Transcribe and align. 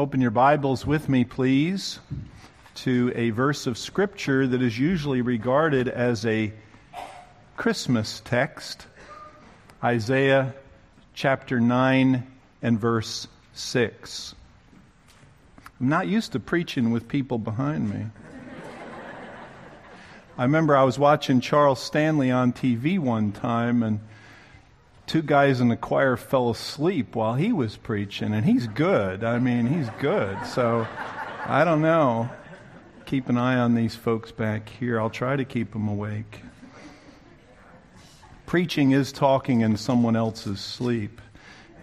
Open 0.00 0.22
your 0.22 0.30
Bibles 0.30 0.86
with 0.86 1.10
me, 1.10 1.24
please, 1.24 1.98
to 2.76 3.12
a 3.14 3.28
verse 3.28 3.66
of 3.66 3.76
Scripture 3.76 4.46
that 4.46 4.62
is 4.62 4.78
usually 4.78 5.20
regarded 5.20 5.88
as 5.88 6.24
a 6.24 6.54
Christmas 7.58 8.22
text 8.24 8.86
Isaiah 9.84 10.54
chapter 11.12 11.60
9 11.60 12.26
and 12.62 12.80
verse 12.80 13.28
6. 13.52 14.34
I'm 15.78 15.90
not 15.90 16.08
used 16.08 16.32
to 16.32 16.40
preaching 16.40 16.92
with 16.92 17.06
people 17.06 17.36
behind 17.36 17.90
me. 17.90 18.06
I 20.38 20.44
remember 20.44 20.74
I 20.74 20.84
was 20.84 20.98
watching 20.98 21.42
Charles 21.42 21.78
Stanley 21.78 22.30
on 22.30 22.54
TV 22.54 22.98
one 22.98 23.32
time, 23.32 23.82
and 23.82 24.00
two 25.10 25.22
guys 25.22 25.60
in 25.60 25.66
the 25.66 25.76
choir 25.76 26.16
fell 26.16 26.50
asleep 26.50 27.16
while 27.16 27.34
he 27.34 27.52
was 27.52 27.76
preaching, 27.76 28.32
and 28.32 28.44
he's 28.44 28.68
good. 28.68 29.24
I 29.24 29.40
mean, 29.40 29.66
he's 29.66 29.90
good. 29.98 30.38
So 30.46 30.86
I 31.44 31.64
don't 31.64 31.82
know. 31.82 32.30
Keep 33.06 33.28
an 33.28 33.36
eye 33.36 33.56
on 33.56 33.74
these 33.74 33.96
folks 33.96 34.30
back 34.30 34.68
here. 34.68 35.00
I'll 35.00 35.10
try 35.10 35.34
to 35.34 35.44
keep 35.44 35.72
them 35.72 35.88
awake. 35.88 36.42
Preaching 38.46 38.92
is 38.92 39.10
talking 39.10 39.62
in 39.62 39.76
someone 39.76 40.14
else's 40.14 40.60
sleep, 40.60 41.20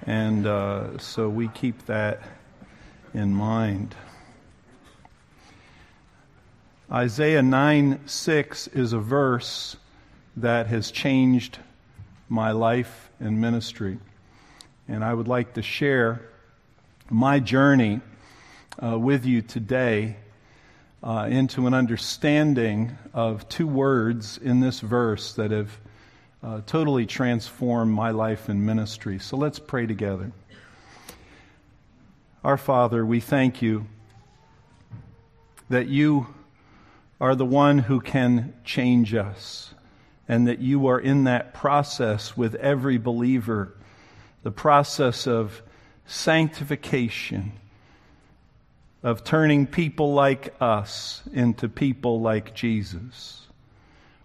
and 0.05 0.48
uh, 0.48 0.98
so 0.98 1.27
we 1.27 1.49
keep 1.49 1.85
that 1.88 2.21
in 3.13 3.34
mind. 3.34 3.94
Isaiah 6.90 7.41
9 7.41 8.07
6 8.07 8.68
is 8.68 8.94
a 8.94 8.99
verse 8.99 9.76
that 10.38 10.68
has 10.68 10.91
changed 10.91 11.59
my 12.30 12.52
life 12.52 13.06
and 13.20 13.39
ministry. 13.39 13.99
And 14.88 15.03
I 15.03 15.13
would 15.13 15.27
like 15.27 15.53
to 15.53 15.62
share 15.62 16.21
my 17.09 17.40
journey 17.40 18.02
uh, 18.81 18.98
with 18.98 19.26
you 19.26 19.41
today 19.41 20.18
uh, 21.04 21.27
into 21.29 21.68
an 21.68 21.73
understanding 21.73 22.98
of 23.13 23.48
two 23.49 23.68
words 23.68 24.38
in 24.38 24.60
this 24.60 24.79
verse 24.79 25.34
that 25.34 25.51
have 25.51 25.79
uh, 26.43 26.62
totally 26.65 27.05
transformed 27.05 27.91
my 27.91 28.12
life 28.12 28.49
and 28.49 28.65
ministry. 28.65 29.20
So 29.20 29.38
let's 29.38 29.60
pray 29.60 29.85
together. 29.85 30.32
Our 32.43 32.57
Father, 32.57 33.05
we 33.05 33.20
thank 33.20 33.62
you 33.62 33.88
that 35.70 35.88
you 35.88 36.27
are 37.20 37.35
the 37.35 37.45
one 37.45 37.79
who 37.79 37.99
can 37.99 38.54
change 38.63 39.13
us, 39.13 39.73
and 40.27 40.47
that 40.47 40.59
you 40.59 40.87
are 40.87 40.99
in 40.99 41.23
that 41.25 41.53
process 41.53 42.35
with 42.35 42.55
every 42.55 42.97
believer, 42.97 43.73
the 44.43 44.51
process 44.51 45.27
of 45.27 45.61
sanctification, 46.05 47.53
of 49.03 49.23
turning 49.23 49.67
people 49.67 50.13
like 50.13 50.53
us 50.59 51.21
into 51.31 51.70
people 51.70 52.21
like 52.21 52.53
Jesus. 52.53 53.48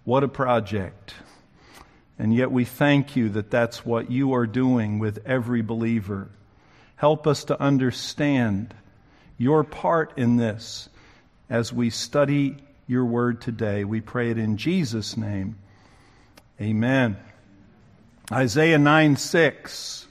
What 0.04 0.24
a 0.24 0.28
project. 0.28 1.14
And 2.18 2.34
yet 2.34 2.50
we 2.50 2.64
thank 2.64 3.16
you 3.16 3.28
that 3.30 3.50
that's 3.50 3.84
what 3.86 4.10
you 4.10 4.34
are 4.34 4.46
doing 4.46 4.98
with 4.98 5.24
every 5.26 5.62
believer. 5.62 6.28
Help 6.96 7.26
us 7.26 7.44
to 7.44 7.60
understand 7.60 8.74
your 9.38 9.64
part 9.64 10.16
in 10.16 10.36
this 10.36 10.88
as 11.50 11.72
we 11.72 11.90
study 11.90 12.56
your 12.86 13.04
word 13.04 13.40
today. 13.40 13.84
We 13.84 14.00
pray 14.00 14.30
it 14.30 14.38
in 14.38 14.56
Jesus' 14.56 15.16
name. 15.16 15.56
Amen. 16.62 17.16
Isaiah 18.30 18.78
9 18.78 19.16
6. 19.16 20.06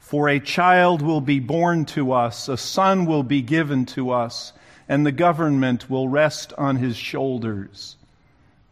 For 0.00 0.28
a 0.28 0.40
child 0.40 1.02
will 1.02 1.20
be 1.20 1.38
born 1.38 1.84
to 1.86 2.12
us, 2.12 2.48
a 2.48 2.56
son 2.56 3.06
will 3.06 3.22
be 3.22 3.42
given 3.42 3.86
to 3.86 4.10
us, 4.10 4.52
and 4.88 5.06
the 5.06 5.12
government 5.12 5.88
will 5.88 6.08
rest 6.08 6.52
on 6.58 6.76
his 6.76 6.96
shoulders, 6.96 7.96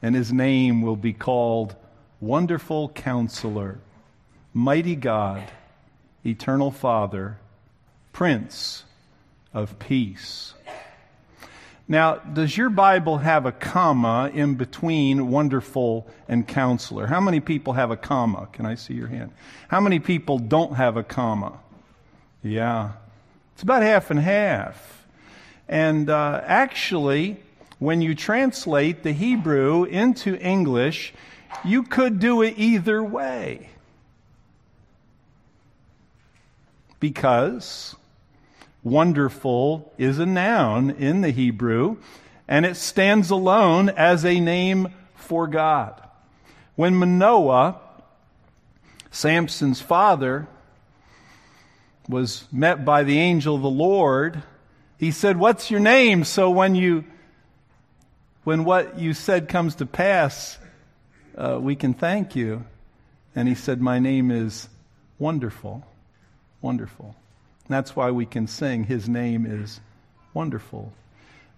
and 0.02 0.16
his 0.16 0.32
name 0.32 0.82
will 0.82 0.96
be 0.96 1.12
called 1.12 1.76
Wonderful 2.20 2.88
Counselor, 2.88 3.78
Mighty 4.52 4.96
God 4.96 5.44
eternal 6.24 6.72
Father, 6.72 7.38
Prince 8.12 8.82
of 9.54 9.78
Peace. 9.78 10.54
Now, 11.88 12.16
does 12.16 12.56
your 12.56 12.68
Bible 12.68 13.18
have 13.18 13.46
a 13.46 13.52
comma 13.52 14.30
in 14.34 14.56
between 14.56 15.30
wonderful 15.30 16.08
and 16.28 16.46
counselor? 16.46 17.06
How 17.06 17.20
many 17.20 17.40
people 17.40 17.74
have 17.74 17.90
a 17.90 17.96
comma? 17.96 18.48
Can 18.52 18.66
I 18.66 18.74
see 18.74 18.94
your 18.94 19.06
hand? 19.06 19.32
How 19.68 19.80
many 19.80 20.00
people 20.00 20.38
don't 20.38 20.74
have 20.74 20.96
a 20.96 21.04
comma? 21.04 21.58
Yeah. 22.42 22.92
It's 23.54 23.62
about 23.62 23.82
half 23.82 24.10
and 24.10 24.18
half. 24.18 25.06
And 25.68 26.10
uh, 26.10 26.42
actually, 26.44 27.36
when 27.78 28.02
you 28.02 28.14
translate 28.14 29.04
the 29.04 29.12
Hebrew 29.12 29.84
into 29.84 30.36
English, 30.36 31.14
you 31.64 31.84
could 31.84 32.18
do 32.18 32.42
it 32.42 32.54
either 32.56 33.02
way. 33.02 33.70
because 37.00 37.94
wonderful 38.86 39.92
is 39.98 40.20
a 40.20 40.26
noun 40.26 40.90
in 40.90 41.20
the 41.20 41.30
Hebrew, 41.30 41.96
and 42.46 42.64
it 42.64 42.76
stands 42.76 43.30
alone 43.30 43.88
as 43.88 44.24
a 44.24 44.38
name 44.38 44.94
for 45.16 45.48
God. 45.48 46.00
When 46.76 46.94
Manoah, 46.94 47.80
Samson's 49.10 49.80
father, 49.80 50.46
was 52.08 52.44
met 52.52 52.84
by 52.84 53.02
the 53.02 53.18
angel 53.18 53.56
of 53.56 53.62
the 53.62 53.68
Lord, 53.68 54.42
he 54.98 55.10
said, 55.10 55.36
What's 55.36 55.68
your 55.68 55.80
name? 55.80 56.22
So 56.22 56.50
when 56.50 56.76
you 56.76 57.04
when 58.44 58.64
what 58.64 59.00
you 59.00 59.12
said 59.12 59.48
comes 59.48 59.74
to 59.76 59.86
pass, 59.86 60.58
uh, 61.36 61.58
we 61.60 61.74
can 61.74 61.92
thank 61.92 62.36
you. 62.36 62.64
And 63.34 63.48
he 63.48 63.56
said, 63.56 63.80
My 63.80 63.98
name 63.98 64.30
is 64.30 64.68
Wonderful. 65.18 65.84
Wonderful. 66.60 67.16
That's 67.74 67.96
why 67.96 68.10
we 68.10 68.26
can 68.26 68.46
sing, 68.46 68.84
His 68.84 69.08
name 69.08 69.46
is 69.46 69.80
wonderful. 70.34 70.92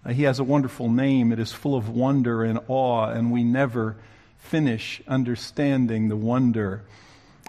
Uh, 0.05 0.13
he 0.13 0.23
has 0.23 0.39
a 0.39 0.43
wonderful 0.43 0.89
name. 0.89 1.31
It 1.31 1.39
is 1.39 1.51
full 1.51 1.75
of 1.75 1.89
wonder 1.89 2.43
and 2.43 2.59
awe, 2.67 3.09
and 3.09 3.31
we 3.31 3.43
never 3.43 3.97
finish 4.37 5.01
understanding 5.07 6.07
the 6.07 6.15
wonder 6.15 6.83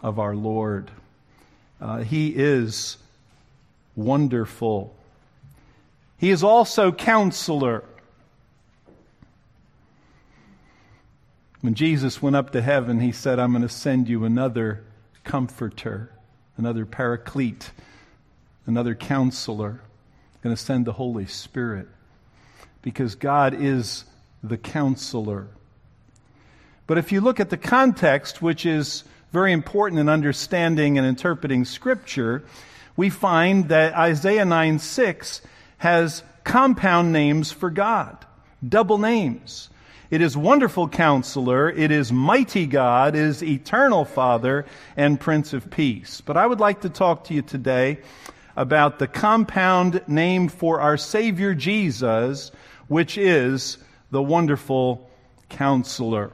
of 0.03 0.19
our 0.19 0.35
Lord. 0.35 0.91
Uh, 1.81 1.99
he 1.99 2.29
is 2.29 2.99
wonderful. 3.95 4.95
He 6.19 6.31
is 6.31 6.43
also 6.43 6.91
counselor. 6.91 7.85
When 11.61 11.75
Jesus 11.75 12.21
went 12.21 12.37
up 12.37 12.51
to 12.53 12.63
heaven, 12.63 13.01
he 13.01 13.13
said, 13.13 13.39
I'm 13.39 13.53
going 13.53 13.63
to 13.63 13.69
send 13.69 14.09
you 14.09 14.25
another 14.25 14.83
comforter 15.23 16.11
another 16.61 16.85
paraclete, 16.85 17.71
another 18.67 18.95
counselor, 18.95 19.81
going 20.43 20.55
to 20.55 20.63
send 20.63 20.87
the 20.87 20.93
Holy 20.93 21.27
Spirit. 21.27 21.89
Because 22.83 23.15
God 23.15 23.55
is 23.55 24.05
the 24.43 24.57
counselor. 24.57 25.49
But 26.87 26.99
if 26.99 27.13
you 27.13 27.21
look 27.21 27.41
at 27.41 27.51
the 27.51 27.57
context, 27.57 28.41
which 28.41 28.67
is 28.67 29.05
very 29.33 29.53
important 29.53 30.01
in 30.01 30.09
understanding 30.09 30.99
and 30.99 31.07
interpreting 31.07 31.65
Scripture, 31.65 32.43
we 32.97 33.11
find 33.11 33.69
that 33.69 33.95
Isaiah 33.95 34.45
9 34.45 34.79
6 34.79 35.41
has 35.79 36.23
compound 36.43 37.13
names 37.13 37.53
for 37.53 37.71
God, 37.71 38.27
double 38.67 38.99
names. 38.99 39.71
It 40.11 40.21
is 40.21 40.37
wonderful 40.37 40.89
counselor. 40.89 41.71
It 41.71 41.93
is 41.93 42.11
mighty 42.11 42.67
God. 42.67 43.15
It 43.15 43.23
is 43.23 43.45
eternal 43.45 44.05
Father 44.05 44.67
and 44.97 45.21
Prince 45.21 45.53
of 45.53 45.71
Peace. 45.71 46.21
But 46.21 46.37
I 46.37 46.45
would 46.45 46.59
like 46.59 46.81
to 46.81 46.89
talk 46.89 47.25
to 47.25 47.35
you 47.35 47.43
today 47.43 47.99
about 48.57 48.99
the 48.99 49.07
compound 49.07 50.03
name 50.07 50.49
for 50.49 50.81
our 50.81 50.97
Savior 50.97 51.55
Jesus, 51.55 52.51
which 52.89 53.17
is 53.17 53.79
the 54.11 54.23
wonderful 54.23 55.09
counselor. 55.49 56.33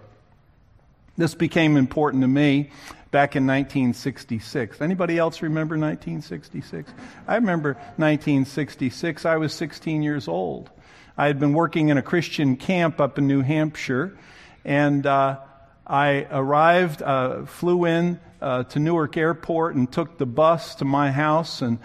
This 1.16 1.34
became 1.34 1.76
important 1.76 2.22
to 2.22 2.28
me 2.28 2.70
back 3.10 3.36
in 3.36 3.46
1966. 3.46 4.80
Anybody 4.80 5.16
else 5.18 5.40
remember 5.40 5.74
1966? 5.76 6.92
I 7.26 7.36
remember 7.36 7.74
1966. 7.96 9.24
I 9.24 9.36
was 9.36 9.54
16 9.54 10.02
years 10.02 10.28
old. 10.28 10.70
I 11.16 11.26
had 11.26 11.40
been 11.40 11.54
working 11.54 11.88
in 11.88 11.96
a 11.96 12.02
Christian 12.02 12.56
camp 12.56 13.00
up 13.00 13.16
in 13.16 13.26
New 13.26 13.40
Hampshire, 13.40 14.19
and 14.66 15.06
uh, 15.06 15.38
I 15.86 16.26
arrived, 16.30 17.00
uh, 17.00 17.46
flew 17.46 17.86
in 17.86 18.20
uh, 18.42 18.64
to 18.64 18.78
Newark 18.78 19.16
Airport, 19.16 19.76
and 19.76 19.90
took 19.90 20.19
the 20.19 20.26
bus 20.26 20.74
to 20.76 20.84
my 20.84 21.10
house. 21.10 21.62
And 21.62 21.78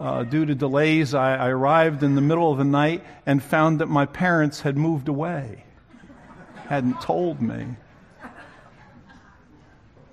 uh, 0.00 0.22
due 0.24 0.46
to 0.46 0.54
delays, 0.54 1.14
I, 1.14 1.36
I 1.36 1.48
arrived 1.48 2.02
in 2.02 2.14
the 2.14 2.20
middle 2.20 2.52
of 2.52 2.58
the 2.58 2.64
night 2.64 3.04
and 3.26 3.42
found 3.42 3.80
that 3.80 3.86
my 3.86 4.06
parents 4.06 4.60
had 4.60 4.76
moved 4.76 5.08
away, 5.08 5.64
hadn't 6.68 7.00
told 7.00 7.42
me. 7.42 7.66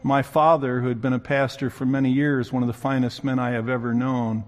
My 0.01 0.21
father, 0.21 0.81
who 0.81 0.87
had 0.87 1.01
been 1.01 1.13
a 1.13 1.19
pastor 1.19 1.69
for 1.69 1.85
many 1.85 2.11
years, 2.11 2.51
one 2.51 2.63
of 2.63 2.67
the 2.67 2.73
finest 2.73 3.23
men 3.23 3.39
I 3.39 3.51
have 3.51 3.69
ever 3.69 3.93
known, 3.93 4.43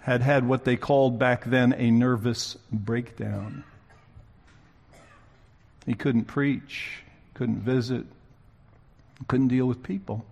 had 0.00 0.22
had 0.22 0.46
what 0.46 0.64
they 0.64 0.76
called 0.76 1.18
back 1.18 1.44
then 1.44 1.74
a 1.74 1.90
nervous 1.90 2.56
breakdown. 2.72 3.64
He 5.84 5.94
couldn't 5.94 6.24
preach, 6.24 7.02
couldn't 7.34 7.60
visit, 7.60 8.06
couldn't 9.28 9.48
deal 9.48 9.66
with 9.66 9.82
people. 9.82 10.24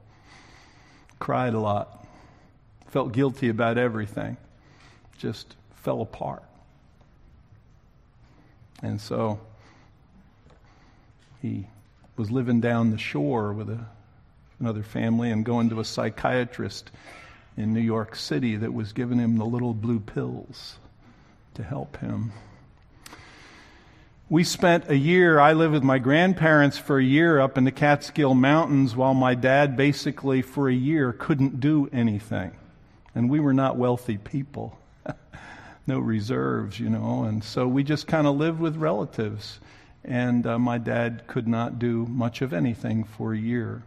Cried 1.19 1.55
a 1.55 1.61
lot, 1.61 2.04
felt 2.95 3.11
guilty 3.11 3.49
about 3.49 3.77
everything, 3.77 4.37
just 5.19 5.57
fell 5.83 6.01
apart. 6.01 6.45
And 8.85 9.01
so 9.01 9.41
he 11.43 11.67
was 12.17 12.31
living 12.31 12.61
down 12.61 12.93
the 12.93 12.99
shore 12.99 13.53
with 13.53 13.69
a, 13.69 13.85
another 14.61 14.85
family 14.85 15.33
and 15.33 15.45
going 15.45 15.71
to 15.71 15.81
a 15.81 15.85
psychiatrist 15.85 16.93
in 17.57 17.75
New 17.75 17.81
York 17.81 18.15
City 18.15 18.55
that 18.55 18.73
was 18.73 18.93
giving 18.93 19.19
him 19.19 19.39
the 19.39 19.45
little 19.45 19.75
blue 19.75 19.99
pills 19.99 20.77
to 21.55 21.65
help 21.65 21.97
him. 21.97 22.31
We 24.29 24.45
spent 24.45 24.89
a 24.89 24.97
year, 24.97 25.41
I 25.41 25.53
lived 25.53 25.75
with 25.75 25.83
my 25.83 25.99
grandparents 25.99 26.79
for 26.79 27.01
a 27.01 27.05
year 27.05 27.41
up 27.41 27.59
in 27.59 27.65
the 27.65 27.73
Catskill 27.73 28.35
Mountains 28.35 28.95
while 28.95 29.15
my 29.15 29.35
dad 29.35 29.77
basically 29.77 30.43
for 30.43 30.69
a 30.69 30.73
year 30.73 31.13
couldn't 31.13 31.59
do 31.59 31.91
anything. 31.93 32.53
And 33.15 33.31
we 33.31 33.41
were 33.41 33.55
not 33.55 33.77
wealthy 33.77 34.19
people. 34.19 34.79
no 35.87 35.99
reserves, 35.99 36.81
you 36.81 36.91
know, 36.91 37.25
and 37.25 37.45
so 37.45 37.69
we 37.69 37.85
just 37.85 38.07
kind 38.07 38.27
of 38.27 38.37
lived 38.37 38.61
with 38.61 38.77
relatives. 38.77 39.61
And 40.05 40.47
uh, 40.47 40.59
my 40.59 40.79
dad 40.79 41.27
could 41.27 41.49
not 41.49 41.79
do 41.79 42.07
much 42.07 42.43
of 42.43 42.53
anything 42.53 43.05
for 43.05 43.33
a 43.33 43.39
year. 43.39 43.83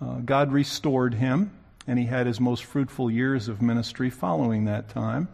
Uh, 0.00 0.16
God 0.24 0.52
restored 0.52 1.14
him, 1.14 1.50
and 1.86 1.98
he 1.98 2.06
had 2.06 2.26
his 2.26 2.40
most 2.40 2.64
fruitful 2.64 3.10
years 3.10 3.48
of 3.48 3.60
ministry 3.60 4.08
following 4.08 4.64
that 4.64 4.88
time. 4.88 5.28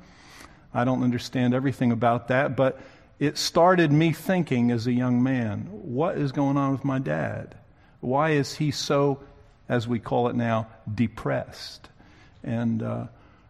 I 0.75 0.85
don't 0.85 1.05
understand 1.05 1.55
everything 1.55 1.93
about 1.93 2.29
that, 2.29 2.57
but 2.57 2.81
it 3.19 3.39
started 3.39 3.93
me 3.93 4.13
thinking 4.13 4.71
as 4.71 4.87
a 4.87 4.93
young 4.93 5.23
man 5.23 5.69
what 5.71 6.19
is 6.19 6.33
going 6.33 6.57
on 6.57 6.73
with 6.73 6.85
my 6.85 6.99
dad? 6.99 7.57
Why 8.01 8.31
is 8.31 8.55
he 8.55 8.71
so, 8.71 9.21
as 9.69 9.89
we 9.89 9.99
call 9.99 10.29
it 10.29 10.37
now, 10.37 10.67
depressed? 10.93 11.89
And, 12.47 12.83
uh, 12.83 13.07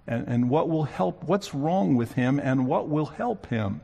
and, 0.06 0.26
and 0.26 0.50
what 0.50 0.68
will 0.68 0.84
help, 0.84 1.22
what's 1.24 1.54
wrong 1.54 1.94
with 1.94 2.12
him, 2.12 2.40
and 2.40 2.66
what 2.66 2.88
will 2.88 3.06
help 3.06 3.46
him? 3.46 3.80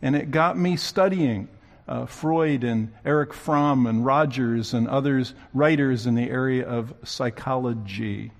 And 0.00 0.14
it 0.14 0.30
got 0.30 0.56
me 0.56 0.76
studying 0.76 1.48
uh, 1.88 2.06
Freud 2.06 2.64
and 2.64 2.92
Erich 3.04 3.32
Fromm 3.32 3.86
and 3.86 4.04
Rogers 4.04 4.74
and 4.74 4.86
others, 4.86 5.34
writers 5.54 6.06
in 6.06 6.14
the 6.14 6.28
area 6.28 6.68
of 6.68 6.94
psychology. 7.02 8.30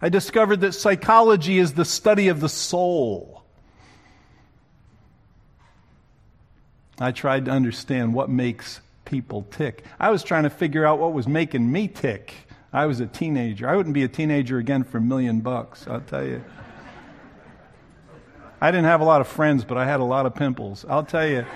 I 0.00 0.08
discovered 0.08 0.60
that 0.60 0.72
psychology 0.72 1.58
is 1.58 1.74
the 1.74 1.84
study 1.84 2.28
of 2.28 2.40
the 2.40 2.48
soul. 2.48 3.42
I 6.98 7.12
tried 7.12 7.46
to 7.46 7.50
understand 7.50 8.14
what 8.14 8.30
makes 8.30 8.80
people 9.04 9.46
tick. 9.50 9.84
I 9.98 10.10
was 10.10 10.22
trying 10.22 10.44
to 10.44 10.50
figure 10.50 10.86
out 10.86 10.98
what 10.98 11.12
was 11.12 11.26
making 11.26 11.70
me 11.70 11.88
tick. 11.88 12.34
I 12.72 12.86
was 12.86 13.00
a 13.00 13.06
teenager. 13.06 13.68
I 13.68 13.74
wouldn't 13.74 13.94
be 13.94 14.04
a 14.04 14.08
teenager 14.08 14.58
again 14.58 14.84
for 14.84 14.98
a 14.98 15.00
million 15.00 15.40
bucks, 15.40 15.86
I'll 15.88 16.00
tell 16.00 16.24
you. 16.24 16.44
I 18.60 18.70
didn't 18.70 18.84
have 18.84 19.00
a 19.00 19.04
lot 19.04 19.20
of 19.20 19.28
friends, 19.28 19.64
but 19.64 19.76
I 19.78 19.86
had 19.86 20.00
a 20.00 20.04
lot 20.04 20.26
of 20.26 20.34
pimples. 20.34 20.84
I'll 20.88 21.04
tell 21.04 21.26
you, 21.26 21.46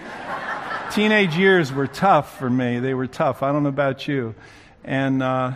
teenage 0.90 1.36
years 1.36 1.72
were 1.72 1.86
tough 1.86 2.38
for 2.38 2.48
me. 2.48 2.80
They 2.80 2.94
were 2.94 3.06
tough. 3.06 3.42
I 3.42 3.52
don't 3.52 3.62
know 3.62 3.68
about 3.68 4.08
you. 4.08 4.34
And, 4.82 5.22
uh, 5.22 5.52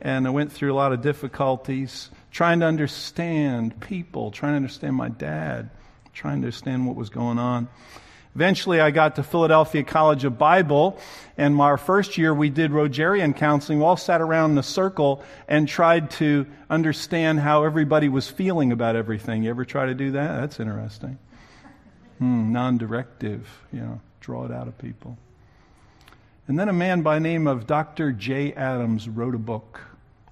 and 0.00 0.26
I 0.26 0.30
went 0.30 0.52
through 0.52 0.72
a 0.72 0.74
lot 0.74 0.92
of 0.92 1.02
difficulties 1.02 2.10
trying 2.30 2.60
to 2.60 2.66
understand 2.66 3.80
people, 3.80 4.30
trying 4.30 4.52
to 4.52 4.56
understand 4.56 4.96
my 4.96 5.08
dad, 5.08 5.70
trying 6.12 6.40
to 6.40 6.46
understand 6.46 6.86
what 6.86 6.96
was 6.96 7.10
going 7.10 7.38
on. 7.38 7.68
Eventually, 8.34 8.80
I 8.80 8.92
got 8.92 9.16
to 9.16 9.24
Philadelphia 9.24 9.82
College 9.82 10.24
of 10.24 10.38
Bible, 10.38 10.98
and 11.36 11.60
our 11.60 11.76
first 11.76 12.16
year 12.16 12.32
we 12.32 12.48
did 12.48 12.70
Rogerian 12.70 13.36
counseling. 13.36 13.80
We 13.80 13.84
all 13.84 13.96
sat 13.96 14.20
around 14.20 14.52
in 14.52 14.58
a 14.58 14.62
circle 14.62 15.24
and 15.48 15.66
tried 15.66 16.12
to 16.12 16.46
understand 16.68 17.40
how 17.40 17.64
everybody 17.64 18.08
was 18.08 18.28
feeling 18.28 18.70
about 18.70 18.94
everything. 18.94 19.42
You 19.42 19.50
ever 19.50 19.64
try 19.64 19.86
to 19.86 19.94
do 19.94 20.12
that? 20.12 20.40
That's 20.40 20.60
interesting. 20.60 21.18
Hmm, 22.18 22.52
non 22.52 22.78
directive, 22.78 23.48
you 23.72 23.80
know, 23.80 24.00
draw 24.20 24.44
it 24.44 24.52
out 24.52 24.68
of 24.68 24.78
people. 24.78 25.18
And 26.46 26.58
then 26.58 26.68
a 26.68 26.72
man 26.72 27.02
by 27.02 27.14
the 27.14 27.20
name 27.20 27.48
of 27.48 27.66
Dr. 27.66 28.12
Jay 28.12 28.52
Adams 28.52 29.08
wrote 29.08 29.34
a 29.34 29.38
book 29.38 29.80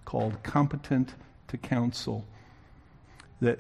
called 0.05 0.41
Competent 0.43 1.15
to 1.49 1.57
Counsel 1.57 2.25
that 3.41 3.59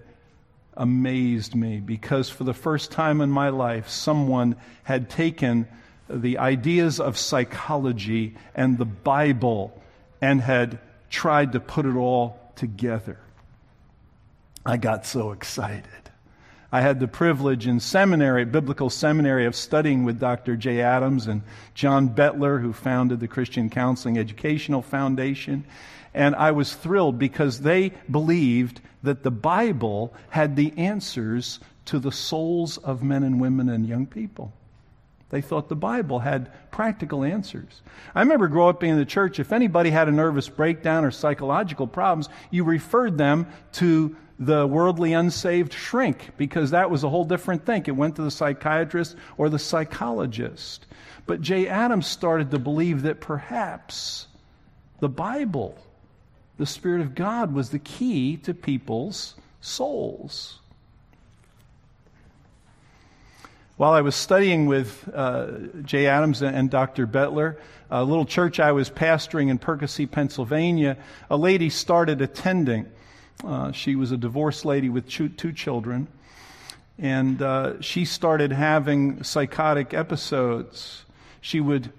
amazed 0.78 1.54
me 1.54 1.80
because 1.80 2.30
for 2.30 2.44
the 2.44 2.54
first 2.54 2.90
time 2.90 3.20
in 3.20 3.30
my 3.30 3.50
life, 3.50 3.88
someone 3.88 4.56
had 4.84 5.10
taken 5.10 5.68
the 6.08 6.38
ideas 6.38 7.00
of 7.00 7.18
psychology 7.18 8.34
and 8.54 8.78
the 8.78 8.86
Bible 8.86 9.78
and 10.22 10.40
had 10.40 10.78
tried 11.10 11.52
to 11.52 11.60
put 11.60 11.84
it 11.84 11.96
all 11.96 12.40
together. 12.56 13.18
I 14.64 14.76
got 14.76 15.04
so 15.04 15.32
excited. 15.32 15.84
I 16.70 16.82
had 16.82 17.00
the 17.00 17.08
privilege 17.08 17.66
in 17.66 17.80
seminary, 17.80 18.44
biblical 18.44 18.90
seminary, 18.90 19.46
of 19.46 19.56
studying 19.56 20.04
with 20.04 20.20
Dr. 20.20 20.54
Jay 20.54 20.82
Adams 20.82 21.26
and 21.26 21.42
John 21.74 22.10
Bettler, 22.10 22.60
who 22.60 22.74
founded 22.74 23.20
the 23.20 23.28
Christian 23.28 23.70
Counseling 23.70 24.18
Educational 24.18 24.82
Foundation. 24.82 25.64
And 26.14 26.34
I 26.34 26.52
was 26.52 26.74
thrilled 26.74 27.18
because 27.18 27.60
they 27.60 27.92
believed 28.10 28.80
that 29.02 29.22
the 29.22 29.30
Bible 29.30 30.12
had 30.30 30.56
the 30.56 30.72
answers 30.76 31.60
to 31.86 31.98
the 31.98 32.12
souls 32.12 32.78
of 32.78 33.02
men 33.02 33.22
and 33.22 33.40
women 33.40 33.68
and 33.68 33.86
young 33.86 34.06
people. 34.06 34.52
They 35.30 35.42
thought 35.42 35.68
the 35.68 35.76
Bible 35.76 36.20
had 36.20 36.50
practical 36.70 37.22
answers. 37.22 37.82
I 38.14 38.20
remember 38.20 38.48
growing 38.48 38.74
up 38.74 38.82
in 38.82 38.96
the 38.96 39.04
church, 39.04 39.38
if 39.38 39.52
anybody 39.52 39.90
had 39.90 40.08
a 40.08 40.12
nervous 40.12 40.48
breakdown 40.48 41.04
or 41.04 41.10
psychological 41.10 41.86
problems, 41.86 42.28
you 42.50 42.64
referred 42.64 43.18
them 43.18 43.46
to 43.72 44.16
the 44.38 44.66
worldly 44.66 45.12
unsaved 45.12 45.72
shrink 45.72 46.30
because 46.36 46.70
that 46.70 46.90
was 46.90 47.04
a 47.04 47.08
whole 47.08 47.24
different 47.24 47.66
thing. 47.66 47.84
It 47.86 47.96
went 47.96 48.16
to 48.16 48.22
the 48.22 48.30
psychiatrist 48.30 49.16
or 49.36 49.48
the 49.48 49.58
psychologist. 49.58 50.86
But 51.26 51.42
Jay 51.42 51.68
Adams 51.68 52.06
started 52.06 52.50
to 52.52 52.58
believe 52.58 53.02
that 53.02 53.20
perhaps 53.20 54.28
the 55.00 55.08
Bible 55.08 55.76
the 56.58 56.66
Spirit 56.66 57.00
of 57.00 57.14
God 57.14 57.54
was 57.54 57.70
the 57.70 57.78
key 57.78 58.36
to 58.38 58.52
people's 58.52 59.36
souls. 59.60 60.58
While 63.76 63.92
I 63.92 64.00
was 64.00 64.16
studying 64.16 64.66
with 64.66 65.08
uh, 65.14 65.52
Jay 65.84 66.08
Adams 66.08 66.42
and 66.42 66.68
Dr. 66.68 67.06
Bettler, 67.06 67.56
a 67.92 68.02
little 68.02 68.24
church 68.24 68.58
I 68.58 68.72
was 68.72 68.90
pastoring 68.90 69.50
in 69.50 69.58
Percy, 69.58 70.04
Pennsylvania, 70.04 70.96
a 71.30 71.36
lady 71.36 71.70
started 71.70 72.20
attending. 72.20 72.86
Uh, 73.44 73.70
she 73.70 73.94
was 73.94 74.10
a 74.10 74.16
divorced 74.16 74.64
lady 74.64 74.88
with 74.88 75.08
two, 75.08 75.28
two 75.28 75.52
children, 75.52 76.08
and 76.98 77.40
uh, 77.40 77.80
she 77.80 78.04
started 78.04 78.50
having 78.50 79.22
psychotic 79.22 79.94
episodes. 79.94 81.04
She 81.40 81.60
would 81.60 81.92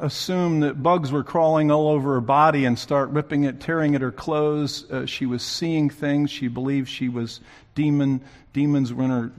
assume 0.00 0.60
that 0.60 0.82
bugs 0.82 1.12
were 1.12 1.24
crawling 1.24 1.70
all 1.70 1.88
over 1.88 2.14
her 2.14 2.20
body 2.20 2.64
and 2.64 2.78
start 2.78 3.10
ripping 3.10 3.44
it, 3.44 3.60
tearing 3.60 3.94
at 3.94 4.00
her 4.00 4.12
clothes. 4.12 4.90
Uh, 4.90 5.06
she 5.06 5.26
was 5.26 5.42
seeing 5.42 5.90
things. 5.90 6.30
She 6.30 6.48
believed 6.48 6.88
she 6.88 7.08
was 7.08 7.40
demon. 7.74 8.20
Demons 8.52 8.92
were 8.92 9.04
in 9.04 9.10
her. 9.10 9.32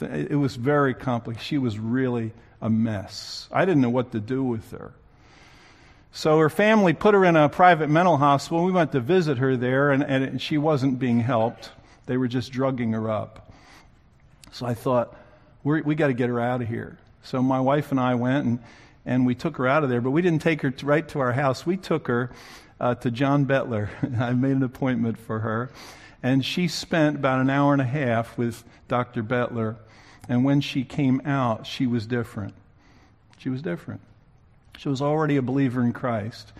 Th- 0.00 0.30
it 0.30 0.36
was 0.36 0.56
very 0.56 0.94
complex. 0.94 1.42
She 1.42 1.58
was 1.58 1.78
really 1.78 2.32
a 2.60 2.70
mess. 2.70 3.48
I 3.52 3.64
didn't 3.64 3.82
know 3.82 3.90
what 3.90 4.12
to 4.12 4.20
do 4.20 4.42
with 4.42 4.70
her. 4.70 4.92
So 6.12 6.38
her 6.38 6.48
family 6.48 6.94
put 6.94 7.14
her 7.14 7.24
in 7.24 7.36
a 7.36 7.48
private 7.48 7.90
mental 7.90 8.16
hospital. 8.16 8.64
We 8.64 8.72
went 8.72 8.92
to 8.92 9.00
visit 9.00 9.38
her 9.38 9.56
there, 9.56 9.90
and, 9.90 10.02
and 10.02 10.40
she 10.40 10.56
wasn't 10.56 10.98
being 10.98 11.20
helped. 11.20 11.70
They 12.06 12.16
were 12.16 12.28
just 12.28 12.52
drugging 12.52 12.92
her 12.92 13.10
up. 13.10 13.52
So 14.52 14.64
I 14.64 14.72
thought, 14.72 15.14
we 15.62 15.94
got 15.94 16.06
to 16.06 16.14
get 16.14 16.30
her 16.30 16.40
out 16.40 16.62
of 16.62 16.68
here. 16.68 16.96
So 17.22 17.42
my 17.42 17.60
wife 17.60 17.90
and 17.90 18.00
I 18.00 18.14
went, 18.14 18.46
and 18.46 18.58
and 19.06 19.24
we 19.24 19.34
took 19.34 19.56
her 19.56 19.66
out 19.66 19.84
of 19.84 19.88
there. 19.88 20.00
But 20.00 20.10
we 20.10 20.20
didn't 20.20 20.42
take 20.42 20.60
her 20.62 20.70
to, 20.70 20.86
right 20.86 21.08
to 21.08 21.20
our 21.20 21.32
house. 21.32 21.64
We 21.64 21.76
took 21.76 22.08
her 22.08 22.30
uh, 22.80 22.96
to 22.96 23.10
John 23.10 23.46
Bettler. 23.46 23.88
I 24.20 24.32
made 24.32 24.56
an 24.56 24.62
appointment 24.62 25.16
for 25.16 25.38
her. 25.38 25.70
And 26.22 26.44
she 26.44 26.66
spent 26.68 27.16
about 27.16 27.40
an 27.40 27.48
hour 27.48 27.72
and 27.72 27.80
a 27.80 27.86
half 27.86 28.36
with 28.36 28.64
Dr. 28.88 29.22
Bettler. 29.22 29.76
And 30.28 30.44
when 30.44 30.60
she 30.60 30.84
came 30.84 31.22
out, 31.24 31.66
she 31.66 31.86
was 31.86 32.06
different. 32.06 32.54
She 33.38 33.48
was 33.48 33.62
different. 33.62 34.00
She 34.76 34.88
was 34.88 35.00
already 35.00 35.36
a 35.36 35.42
believer 35.42 35.82
in 35.82 35.92
Christ. 35.92 36.52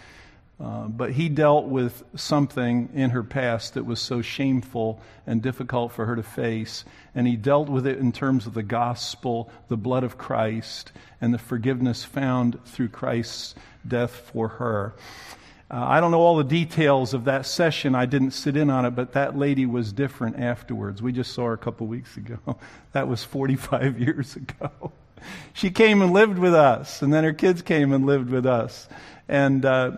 Uh, 0.59 0.89
but 0.89 1.13
he 1.13 1.29
dealt 1.29 1.67
with 1.67 2.03
something 2.15 2.89
in 2.95 3.11
her 3.11 3.23
past 3.23 3.75
that 3.75 3.85
was 3.85 4.01
so 4.01 4.23
shameful 4.23 4.99
and 5.27 5.43
difficult 5.43 5.93
for 5.93 6.07
her 6.07 6.17
to 6.17 6.23
face. 6.23 6.85
And 7.15 7.27
he 7.27 7.37
dealt 7.37 7.69
with 7.69 7.87
it 7.87 7.99
in 7.99 8.11
terms 8.11 8.47
of 8.47 8.55
the 8.55 8.63
gospel, 8.63 9.51
the 9.69 9.77
blood 9.77 10.03
of 10.03 10.17
Christ, 10.17 10.93
and 11.21 11.35
the 11.35 11.39
forgiveness 11.39 12.05
found 12.05 12.65
through 12.65 12.89
Christ's 12.89 13.55
death 13.87 14.31
for 14.33 14.49
her. 14.49 14.95
Uh, 15.71 15.85
I 15.85 16.01
don't 16.01 16.11
know 16.11 16.21
all 16.21 16.37
the 16.37 16.45
details 16.45 17.13
of 17.13 17.25
that 17.25 17.45
session. 17.45 17.95
I 17.95 18.07
didn't 18.07 18.31
sit 18.31 18.57
in 18.57 18.71
on 18.71 18.87
it, 18.87 18.93
but 18.93 19.13
that 19.13 19.37
lady 19.37 19.67
was 19.67 19.93
different 19.93 20.39
afterwards. 20.39 21.03
We 21.03 21.13
just 21.13 21.33
saw 21.33 21.47
her 21.47 21.53
a 21.53 21.59
couple 21.59 21.87
weeks 21.87 22.17
ago. 22.17 22.39
That 22.93 23.09
was 23.09 23.23
45 23.23 24.01
years 24.01 24.37
ago. 24.37 24.71
She 25.53 25.71
came 25.71 26.01
and 26.01 26.15
lived 26.15 26.39
with 26.39 26.55
us, 26.55 27.03
and 27.03 27.13
then 27.13 27.25
her 27.25 27.35
kids 27.35 27.61
came 27.61 27.93
and 27.93 28.07
lived 28.07 28.31
with 28.31 28.47
us. 28.47 28.89
And 29.29 29.67
uh, 29.67 29.91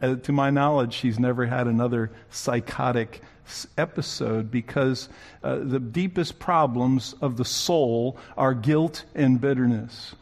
uh, 0.00 0.16
to 0.16 0.32
my 0.32 0.50
knowledge, 0.50 0.94
she's 0.94 1.18
never 1.18 1.46
had 1.46 1.66
another 1.66 2.10
psychotic 2.30 3.20
episode 3.76 4.50
because 4.50 5.08
uh, 5.42 5.56
the 5.56 5.80
deepest 5.80 6.38
problems 6.38 7.14
of 7.20 7.36
the 7.36 7.44
soul 7.44 8.16
are 8.36 8.54
guilt 8.54 9.04
and 9.14 9.40
bitterness. 9.40 10.14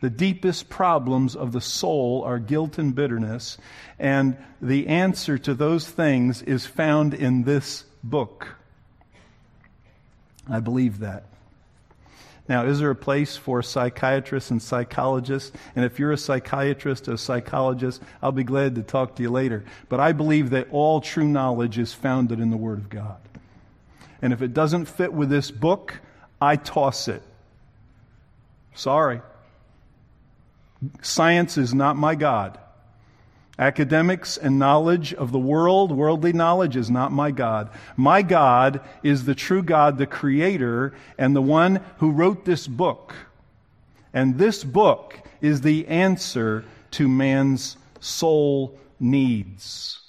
The 0.00 0.10
deepest 0.10 0.68
problems 0.68 1.34
of 1.34 1.52
the 1.52 1.62
soul 1.62 2.22
are 2.24 2.38
guilt 2.38 2.78
and 2.78 2.94
bitterness, 2.94 3.56
and 3.98 4.36
the 4.60 4.88
answer 4.88 5.38
to 5.38 5.54
those 5.54 5.88
things 5.88 6.42
is 6.42 6.66
found 6.66 7.14
in 7.14 7.44
this 7.44 7.84
book. 8.02 8.48
I 10.48 10.60
believe 10.60 10.98
that. 10.98 11.24
Now, 12.46 12.66
is 12.66 12.78
there 12.78 12.90
a 12.90 12.94
place 12.94 13.36
for 13.36 13.62
psychiatrists 13.62 14.50
and 14.50 14.60
psychologists? 14.60 15.50
And 15.74 15.84
if 15.84 15.98
you're 15.98 16.12
a 16.12 16.18
psychiatrist 16.18 17.08
or 17.08 17.14
a 17.14 17.18
psychologist, 17.18 18.02
I'll 18.22 18.32
be 18.32 18.44
glad 18.44 18.74
to 18.74 18.82
talk 18.82 19.16
to 19.16 19.22
you 19.22 19.30
later. 19.30 19.64
But 19.88 20.00
I 20.00 20.12
believe 20.12 20.50
that 20.50 20.68
all 20.70 21.00
true 21.00 21.26
knowledge 21.26 21.78
is 21.78 21.94
founded 21.94 22.40
in 22.40 22.50
the 22.50 22.58
Word 22.58 22.78
of 22.78 22.90
God. 22.90 23.16
And 24.20 24.32
if 24.32 24.42
it 24.42 24.52
doesn't 24.52 24.86
fit 24.86 25.12
with 25.12 25.30
this 25.30 25.50
book, 25.50 26.00
I 26.40 26.56
toss 26.56 27.08
it. 27.08 27.22
Sorry. 28.74 29.22
Science 31.00 31.56
is 31.56 31.72
not 31.72 31.96
my 31.96 32.14
God. 32.14 32.58
Academics 33.58 34.36
and 34.36 34.58
knowledge 34.58 35.14
of 35.14 35.30
the 35.30 35.38
world, 35.38 35.92
worldly 35.92 36.32
knowledge, 36.32 36.76
is 36.76 36.90
not 36.90 37.12
my 37.12 37.30
God. 37.30 37.70
My 37.96 38.22
God 38.22 38.80
is 39.04 39.24
the 39.24 39.34
true 39.34 39.62
God, 39.62 39.96
the 39.96 40.06
Creator, 40.06 40.92
and 41.18 41.36
the 41.36 41.42
one 41.42 41.80
who 41.98 42.10
wrote 42.10 42.44
this 42.44 42.66
book. 42.66 43.14
And 44.12 44.38
this 44.38 44.64
book 44.64 45.20
is 45.40 45.60
the 45.60 45.86
answer 45.86 46.64
to 46.92 47.08
man's 47.08 47.76
soul 48.00 48.76
needs. 48.98 50.00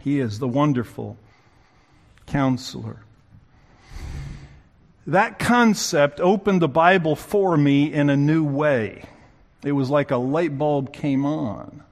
He 0.00 0.20
is 0.20 0.38
the 0.38 0.48
wonderful 0.48 1.18
counselor. 2.26 3.00
That 5.06 5.38
concept 5.38 6.20
opened 6.20 6.62
the 6.62 6.68
Bible 6.68 7.14
for 7.14 7.56
me 7.56 7.92
in 7.92 8.10
a 8.10 8.16
new 8.16 8.44
way. 8.44 9.04
It 9.64 9.72
was 9.72 9.90
like 9.90 10.10
a 10.10 10.16
light 10.16 10.56
bulb 10.56 10.92
came 10.92 11.26
on. 11.26 11.82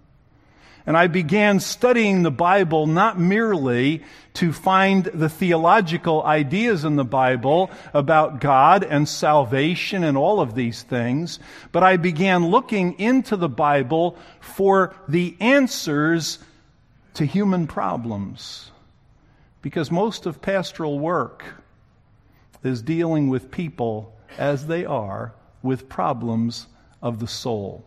And 0.86 0.96
I 0.98 1.06
began 1.06 1.60
studying 1.60 2.22
the 2.22 2.30
Bible 2.30 2.86
not 2.86 3.18
merely 3.18 4.02
to 4.34 4.52
find 4.52 5.04
the 5.04 5.30
theological 5.30 6.22
ideas 6.22 6.84
in 6.84 6.96
the 6.96 7.04
Bible 7.04 7.70
about 7.94 8.40
God 8.40 8.84
and 8.84 9.08
salvation 9.08 10.04
and 10.04 10.18
all 10.18 10.40
of 10.40 10.54
these 10.54 10.82
things, 10.82 11.38
but 11.72 11.82
I 11.82 11.96
began 11.96 12.48
looking 12.48 12.98
into 12.98 13.36
the 13.36 13.48
Bible 13.48 14.18
for 14.40 14.94
the 15.08 15.36
answers 15.40 16.38
to 17.14 17.24
human 17.24 17.66
problems. 17.66 18.70
Because 19.62 19.90
most 19.90 20.26
of 20.26 20.42
pastoral 20.42 20.98
work 20.98 21.44
is 22.62 22.82
dealing 22.82 23.28
with 23.30 23.50
people 23.50 24.14
as 24.36 24.66
they 24.66 24.84
are 24.84 25.32
with 25.62 25.88
problems 25.88 26.66
of 27.00 27.20
the 27.20 27.26
soul. 27.26 27.86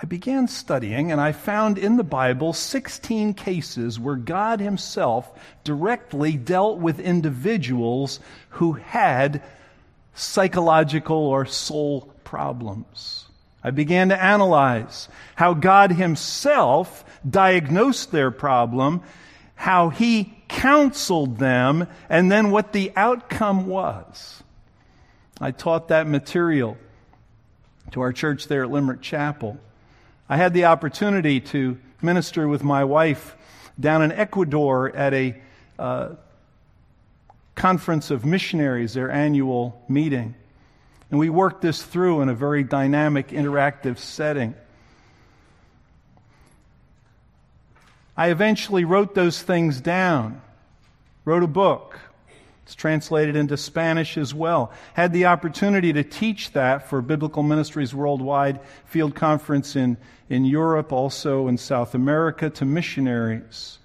I 0.00 0.06
began 0.06 0.46
studying 0.46 1.10
and 1.10 1.20
I 1.20 1.32
found 1.32 1.76
in 1.76 1.96
the 1.96 2.04
Bible 2.04 2.52
16 2.52 3.34
cases 3.34 3.98
where 3.98 4.14
God 4.14 4.60
Himself 4.60 5.28
directly 5.64 6.36
dealt 6.36 6.78
with 6.78 7.00
individuals 7.00 8.20
who 8.50 8.74
had 8.74 9.42
psychological 10.14 11.16
or 11.16 11.46
soul 11.46 12.12
problems. 12.22 13.26
I 13.64 13.70
began 13.72 14.10
to 14.10 14.22
analyze 14.22 15.08
how 15.34 15.54
God 15.54 15.92
Himself 15.92 17.04
diagnosed 17.28 18.12
their 18.12 18.30
problem, 18.30 19.02
how 19.56 19.88
He 19.88 20.32
counseled 20.46 21.38
them, 21.38 21.88
and 22.08 22.30
then 22.30 22.52
what 22.52 22.72
the 22.72 22.92
outcome 22.94 23.66
was. 23.66 24.44
I 25.40 25.50
taught 25.50 25.88
that 25.88 26.06
material 26.06 26.76
to 27.90 28.00
our 28.00 28.12
church 28.12 28.46
there 28.46 28.62
at 28.62 28.70
Limerick 28.70 29.02
Chapel. 29.02 29.58
I 30.28 30.36
had 30.36 30.52
the 30.52 30.66
opportunity 30.66 31.40
to 31.40 31.78
minister 32.02 32.46
with 32.46 32.62
my 32.62 32.84
wife 32.84 33.36
down 33.80 34.02
in 34.02 34.12
Ecuador 34.12 34.94
at 34.94 35.14
a 35.14 35.40
uh, 35.78 36.10
conference 37.54 38.10
of 38.10 38.26
missionaries, 38.26 38.94
their 38.94 39.10
annual 39.10 39.82
meeting. 39.88 40.34
And 41.10 41.18
we 41.18 41.30
worked 41.30 41.62
this 41.62 41.82
through 41.82 42.20
in 42.20 42.28
a 42.28 42.34
very 42.34 42.62
dynamic, 42.62 43.28
interactive 43.28 43.98
setting. 43.98 44.54
I 48.16 48.28
eventually 48.30 48.84
wrote 48.84 49.14
those 49.14 49.40
things 49.40 49.80
down, 49.80 50.42
wrote 51.24 51.42
a 51.42 51.48
book. 51.48 51.98
It's 52.68 52.74
translated 52.74 53.34
into 53.34 53.56
Spanish 53.56 54.18
as 54.18 54.34
well. 54.34 54.72
Had 54.92 55.14
the 55.14 55.24
opportunity 55.24 55.90
to 55.94 56.04
teach 56.04 56.52
that 56.52 56.86
for 56.86 57.00
Biblical 57.00 57.42
Ministries 57.42 57.94
Worldwide 57.94 58.60
Field 58.84 59.14
Conference 59.14 59.74
in, 59.74 59.96
in 60.28 60.44
Europe, 60.44 60.92
also 60.92 61.48
in 61.48 61.56
South 61.56 61.94
America, 61.94 62.50
to 62.50 62.66
missionaries. 62.66 63.78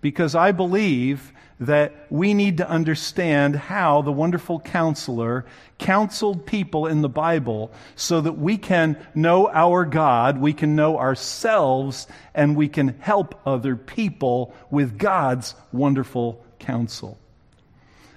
Because 0.00 0.34
I 0.34 0.52
believe 0.52 1.34
that 1.60 2.06
we 2.08 2.32
need 2.32 2.56
to 2.56 2.66
understand 2.66 3.56
how 3.56 4.00
the 4.00 4.10
wonderful 4.10 4.58
counselor 4.58 5.44
counseled 5.76 6.46
people 6.46 6.86
in 6.86 7.02
the 7.02 7.10
Bible 7.10 7.72
so 7.94 8.22
that 8.22 8.38
we 8.38 8.56
can 8.56 8.96
know 9.14 9.50
our 9.50 9.84
God, 9.84 10.38
we 10.38 10.54
can 10.54 10.74
know 10.74 10.96
ourselves, 10.96 12.06
and 12.34 12.56
we 12.56 12.68
can 12.68 12.98
help 13.00 13.38
other 13.44 13.76
people 13.76 14.54
with 14.70 14.96
God's 14.96 15.54
wonderful 15.72 16.42
counsel. 16.58 17.18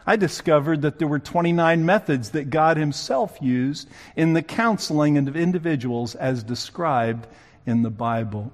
I 0.10 0.16
discovered 0.16 0.84
that 0.84 1.00
there 1.00 1.08
were 1.08 1.20
29 1.20 1.86
methods 1.86 2.30
that 2.30 2.50
God 2.50 2.78
Himself 2.78 3.38
used 3.42 3.90
in 4.16 4.32
the 4.32 4.42
counseling 4.42 5.18
of 5.18 5.36
individuals 5.36 6.16
as 6.16 6.44
described 6.44 7.28
in 7.66 7.84
the 7.84 7.90
Bible. 7.90 8.54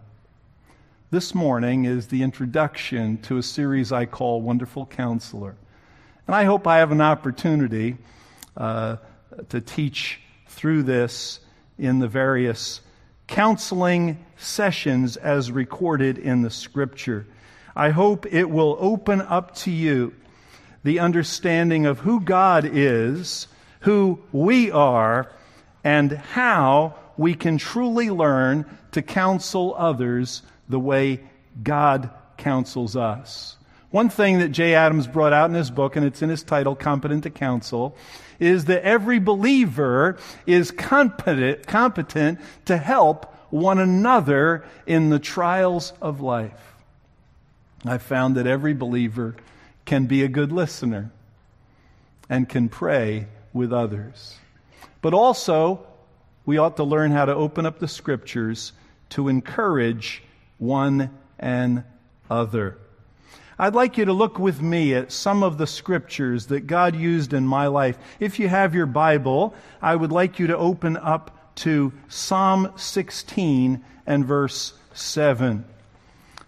This 1.11 1.35
morning 1.35 1.85
is 1.85 2.07
the 2.07 2.23
introduction 2.23 3.19
to 3.19 3.37
a 3.37 3.43
series 3.43 3.91
I 3.91 4.07
call 4.07 4.41
Wonderful 4.41 4.87
Counselor. 4.87 5.55
And 6.25 6.35
I 6.35 6.45
hope 6.45 6.65
I 6.65 6.79
have 6.79 6.91
an 6.91 7.01
opportunity 7.01 7.97
uh, 8.57 8.95
to 9.49 9.61
teach 9.61 10.21
through 10.47 10.81
this 10.81 11.39
in 11.77 11.99
the 11.99 12.07
various 12.07 12.81
counseling 13.27 14.25
sessions 14.37 15.17
as 15.17 15.51
recorded 15.51 16.17
in 16.17 16.41
the 16.41 16.49
Scripture. 16.49 17.27
I 17.75 17.91
hope 17.91 18.25
it 18.25 18.49
will 18.49 18.75
open 18.79 19.21
up 19.21 19.53
to 19.57 19.71
you 19.71 20.15
the 20.83 20.99
understanding 20.99 21.85
of 21.85 21.99
who 21.99 22.19
God 22.19 22.65
is, 22.65 23.47
who 23.81 24.19
we 24.31 24.71
are, 24.71 25.31
and 25.83 26.11
how 26.11 26.95
we 27.17 27.33
can 27.33 27.57
truly 27.57 28.09
learn 28.09 28.65
to 28.91 29.01
counsel 29.01 29.75
others 29.77 30.41
the 30.69 30.79
way 30.79 31.19
God 31.61 32.09
counsels 32.37 32.95
us. 32.95 33.57
One 33.91 34.09
thing 34.09 34.39
that 34.39 34.49
Jay 34.49 34.73
Adams 34.73 35.05
brought 35.05 35.33
out 35.33 35.49
in 35.49 35.55
his 35.55 35.69
book, 35.69 35.95
and 35.95 36.05
it's 36.05 36.21
in 36.21 36.29
his 36.29 36.41
title, 36.41 36.75
Competent 36.75 37.23
to 37.23 37.29
Counsel, 37.29 37.95
is 38.39 38.65
that 38.65 38.83
every 38.83 39.19
believer 39.19 40.17
is 40.47 40.71
competent, 40.71 41.67
competent 41.67 42.39
to 42.65 42.77
help 42.77 43.31
one 43.51 43.77
another 43.77 44.65
in 44.87 45.11
the 45.11 45.19
trials 45.19 45.93
of 46.01 46.21
life. 46.21 46.75
I 47.85 47.99
found 47.99 48.35
that 48.35 48.47
every 48.47 48.73
believer 48.73 49.35
can 49.85 50.05
be 50.05 50.23
a 50.23 50.27
good 50.27 50.51
listener 50.51 51.11
and 52.29 52.47
can 52.47 52.69
pray 52.69 53.27
with 53.51 53.73
others. 53.73 54.37
But 55.01 55.13
also, 55.13 55.85
we 56.45 56.57
ought 56.57 56.77
to 56.77 56.83
learn 56.83 57.11
how 57.11 57.25
to 57.25 57.35
open 57.35 57.65
up 57.65 57.79
the 57.79 57.87
scriptures 57.87 58.73
to 59.09 59.27
encourage 59.27 60.23
one 60.57 61.09
and 61.39 61.83
other. 62.29 62.77
I'd 63.59 63.75
like 63.75 63.97
you 63.97 64.05
to 64.05 64.13
look 64.13 64.39
with 64.39 64.61
me 64.61 64.95
at 64.95 65.11
some 65.11 65.43
of 65.43 65.57
the 65.57 65.67
scriptures 65.67 66.47
that 66.47 66.61
God 66.61 66.95
used 66.95 67.33
in 67.33 67.45
my 67.45 67.67
life. 67.67 67.97
If 68.19 68.39
you 68.39 68.47
have 68.47 68.73
your 68.73 68.87
Bible, 68.87 69.53
I 69.81 69.95
would 69.95 70.11
like 70.11 70.39
you 70.39 70.47
to 70.47 70.57
open 70.57 70.97
up 70.97 71.55
to 71.57 71.93
Psalm 72.07 72.73
16 72.75 73.83
and 74.07 74.25
verse 74.25 74.73
7. 74.93 75.65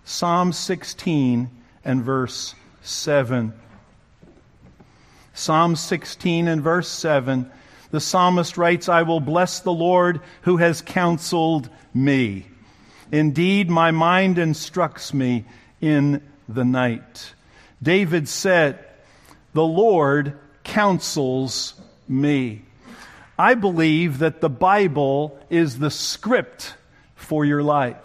Psalm 0.03 0.51
16 0.51 1.49
and 1.83 2.03
verse 2.03 2.55
7. 2.85 3.53
Psalm 5.33 5.75
16 5.75 6.47
and 6.47 6.61
verse 6.61 6.87
7. 6.87 7.51
the 7.91 7.99
psalmist 7.99 8.57
writes, 8.57 8.87
I 8.87 9.01
will 9.01 9.19
bless 9.19 9.59
the 9.59 9.73
Lord 9.73 10.21
who 10.43 10.57
has 10.57 10.81
counseled 10.81 11.69
me. 11.93 12.47
Indeed, 13.11 13.69
my 13.69 13.91
mind 13.91 14.37
instructs 14.37 15.13
me 15.13 15.45
in 15.81 16.21
the 16.47 16.65
night. 16.65 17.33
David 17.81 18.27
said, 18.27 18.83
The 19.53 19.63
Lord 19.63 20.37
counsels 20.63 21.73
me. 22.07 22.63
I 23.37 23.53
believe 23.53 24.19
that 24.19 24.41
the 24.41 24.49
Bible 24.49 25.39
is 25.49 25.79
the 25.79 25.91
script 25.91 26.75
for 27.15 27.45
your 27.45 27.63
life. 27.63 27.97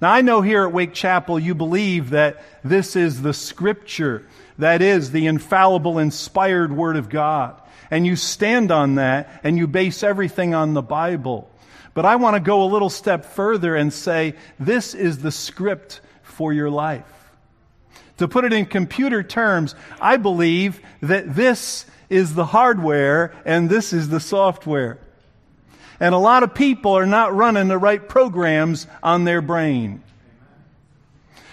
Now, 0.00 0.12
I 0.12 0.20
know 0.20 0.42
here 0.42 0.64
at 0.64 0.72
Wake 0.72 0.92
Chapel 0.92 1.38
you 1.38 1.54
believe 1.54 2.10
that 2.10 2.42
this 2.62 2.96
is 2.96 3.22
the 3.22 3.32
scripture, 3.32 4.26
that 4.58 4.82
is 4.82 5.10
the 5.10 5.26
infallible, 5.26 5.98
inspired 5.98 6.72
Word 6.72 6.96
of 6.96 7.08
God. 7.08 7.60
And 7.90 8.06
you 8.06 8.16
stand 8.16 8.70
on 8.70 8.96
that 8.96 9.40
and 9.44 9.56
you 9.56 9.66
base 9.66 10.02
everything 10.02 10.54
on 10.54 10.74
the 10.74 10.82
Bible. 10.82 11.50
But 11.94 12.04
I 12.04 12.16
want 12.16 12.34
to 12.34 12.40
go 12.40 12.62
a 12.62 12.66
little 12.66 12.90
step 12.90 13.24
further 13.24 13.74
and 13.74 13.92
say 13.92 14.34
this 14.58 14.94
is 14.94 15.18
the 15.18 15.32
script 15.32 16.00
for 16.22 16.52
your 16.52 16.68
life. 16.68 17.04
To 18.18 18.28
put 18.28 18.44
it 18.44 18.52
in 18.52 18.66
computer 18.66 19.22
terms, 19.22 19.74
I 20.00 20.16
believe 20.16 20.80
that 21.00 21.34
this 21.34 21.86
is 22.10 22.34
the 22.34 22.44
hardware 22.44 23.34
and 23.44 23.70
this 23.70 23.92
is 23.92 24.08
the 24.08 24.20
software. 24.20 24.98
And 25.98 26.14
a 26.14 26.18
lot 26.18 26.42
of 26.42 26.54
people 26.54 26.92
are 26.92 27.06
not 27.06 27.34
running 27.34 27.68
the 27.68 27.78
right 27.78 28.06
programs 28.06 28.86
on 29.02 29.24
their 29.24 29.40
brain. 29.40 30.02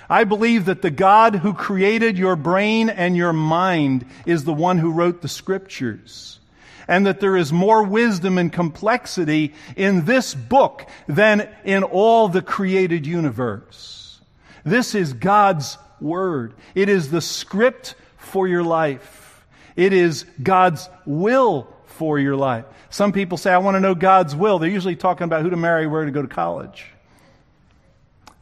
I 0.10 0.26
believe 0.26 0.66
that 0.66 0.82
the 0.82 0.92
God 0.92 1.36
who 1.36 1.54
created 1.54 2.18
your 2.18 2.36
brain 2.36 2.90
and 2.90 3.16
your 3.16 3.34
mind 3.34 4.06
is 4.26 4.44
the 4.44 4.54
one 4.54 4.78
who 4.78 4.92
wrote 4.92 5.22
the 5.22 5.28
scriptures. 5.28 6.40
And 6.88 7.06
that 7.06 7.22
there 7.22 7.38
is 7.38 7.54
more 7.54 7.84
wisdom 7.84 8.38
and 8.38 8.52
complexity 8.52 9.54
in 9.78 10.04
this 10.04 10.36
book 10.36 10.86
than 11.08 11.50
in 11.64 11.84
all 11.84 12.28
the 12.28 12.42
created 12.42 13.08
universe. 13.08 14.20
This 14.66 14.94
is 14.94 15.14
God's 15.14 15.78
Word. 16.02 16.54
It 16.76 16.90
is 16.90 17.10
the 17.10 17.22
script 17.22 17.96
for 18.18 18.48
your 18.48 18.64
life. 18.64 19.46
It 19.78 19.94
is 19.94 20.26
God's 20.42 20.90
will 21.06 21.70
for 21.86 22.20
your 22.20 22.36
life. 22.36 22.66
Some 22.94 23.12
people 23.12 23.40
say, 23.40 23.52
I 23.52 23.58
want 23.58 23.74
to 23.74 23.80
know 23.80 23.96
God's 23.96 24.36
will. 24.36 24.60
They're 24.60 24.70
usually 24.70 24.96
talking 24.96 25.26
about 25.26 25.42
who 25.42 25.50
to 25.50 25.58
marry, 25.58 25.88
where 25.88 26.06
to 26.06 26.12
go 26.12 26.22
to 26.22 26.28
college. 26.28 26.86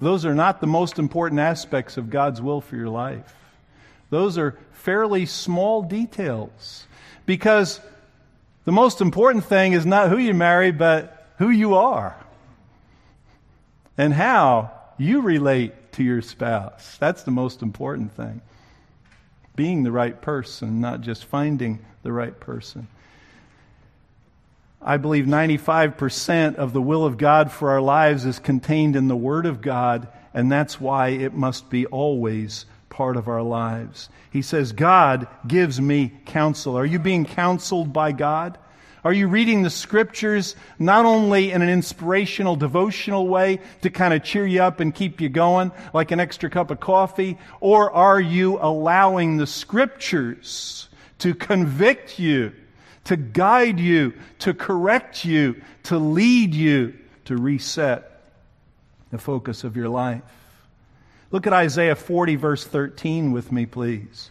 Those 0.01 0.25
are 0.25 0.36
not 0.36 0.60
the 0.60 0.67
most 0.67 1.00
important 1.00 1.39
aspects 1.39 1.96
of 1.96 2.10
God's 2.10 2.41
will 2.41 2.60
for 2.60 2.75
your 2.75 2.89
life. 2.89 3.34
Those 4.10 4.38
are 4.38 4.60
fairly 4.74 5.25
small 5.25 5.84
details. 5.84 6.86
Because 7.25 7.79
the 8.65 8.74
most 8.74 9.00
important 9.00 9.46
thing 9.46 9.72
is 9.72 9.86
not 9.86 10.10
who 10.10 10.17
you 10.17 10.34
marry, 10.34 10.74
but 10.74 11.29
who 11.38 11.50
you 11.50 11.75
are 11.75 12.17
and 13.98 14.13
how 14.13 14.72
you 14.98 15.22
relate 15.22 15.93
to 15.93 16.03
your 16.03 16.22
spouse. 16.22 16.98
That's 16.98 17.24
the 17.24 17.31
most 17.31 17.62
important 17.62 18.12
thing. 18.17 18.41
Being 19.55 19.84
the 19.84 19.93
right 19.93 20.22
person, 20.22 20.81
not 20.81 21.00
just 21.00 21.24
finding 21.24 21.79
the 22.03 22.12
right 22.12 22.38
person. 22.38 22.89
I 24.83 24.97
believe 24.97 25.25
95% 25.25 26.55
of 26.55 26.73
the 26.73 26.81
will 26.81 27.05
of 27.05 27.17
God 27.17 27.51
for 27.51 27.69
our 27.69 27.81
lives 27.81 28.25
is 28.25 28.39
contained 28.39 28.95
in 28.95 29.07
the 29.07 29.15
Word 29.15 29.45
of 29.45 29.61
God, 29.61 30.07
and 30.33 30.51
that's 30.51 30.81
why 30.81 31.09
it 31.09 31.33
must 31.33 31.69
be 31.69 31.85
always 31.85 32.65
part 32.89 33.15
of 33.15 33.27
our 33.27 33.43
lives. 33.43 34.09
He 34.31 34.41
says, 34.41 34.71
God 34.71 35.27
gives 35.47 35.79
me 35.79 36.13
counsel. 36.25 36.77
Are 36.77 36.85
you 36.85 36.97
being 36.97 37.25
counseled 37.25 37.93
by 37.93 38.11
God? 38.11 38.57
Are 39.03 39.13
you 39.13 39.27
reading 39.27 39.63
the 39.63 39.69
scriptures 39.69 40.55
not 40.77 41.05
only 41.05 41.51
in 41.51 41.61
an 41.61 41.69
inspirational, 41.69 42.55
devotional 42.55 43.27
way 43.27 43.59
to 43.81 43.89
kind 43.89 44.13
of 44.13 44.23
cheer 44.23 44.45
you 44.45 44.61
up 44.61 44.79
and 44.79 44.93
keep 44.93 45.21
you 45.21 45.29
going, 45.29 45.71
like 45.93 46.11
an 46.11 46.19
extra 46.19 46.50
cup 46.50 46.69
of 46.71 46.79
coffee? 46.79 47.38
Or 47.59 47.91
are 47.91 48.21
you 48.21 48.59
allowing 48.59 49.38
the 49.38 49.47
scriptures 49.47 50.87
to 51.20 51.33
convict 51.33 52.20
you 52.20 52.53
to 53.11 53.17
guide 53.17 53.77
you, 53.77 54.13
to 54.39 54.53
correct 54.53 55.25
you, 55.25 55.61
to 55.83 55.97
lead 55.97 56.55
you, 56.55 56.97
to 57.25 57.35
reset 57.35 58.21
the 59.11 59.17
focus 59.17 59.65
of 59.65 59.75
your 59.75 59.89
life. 59.89 60.21
Look 61.29 61.45
at 61.45 61.51
Isaiah 61.51 61.97
40, 61.97 62.37
verse 62.37 62.65
13 62.65 63.33
with 63.33 63.51
me, 63.51 63.65
please. 63.65 64.29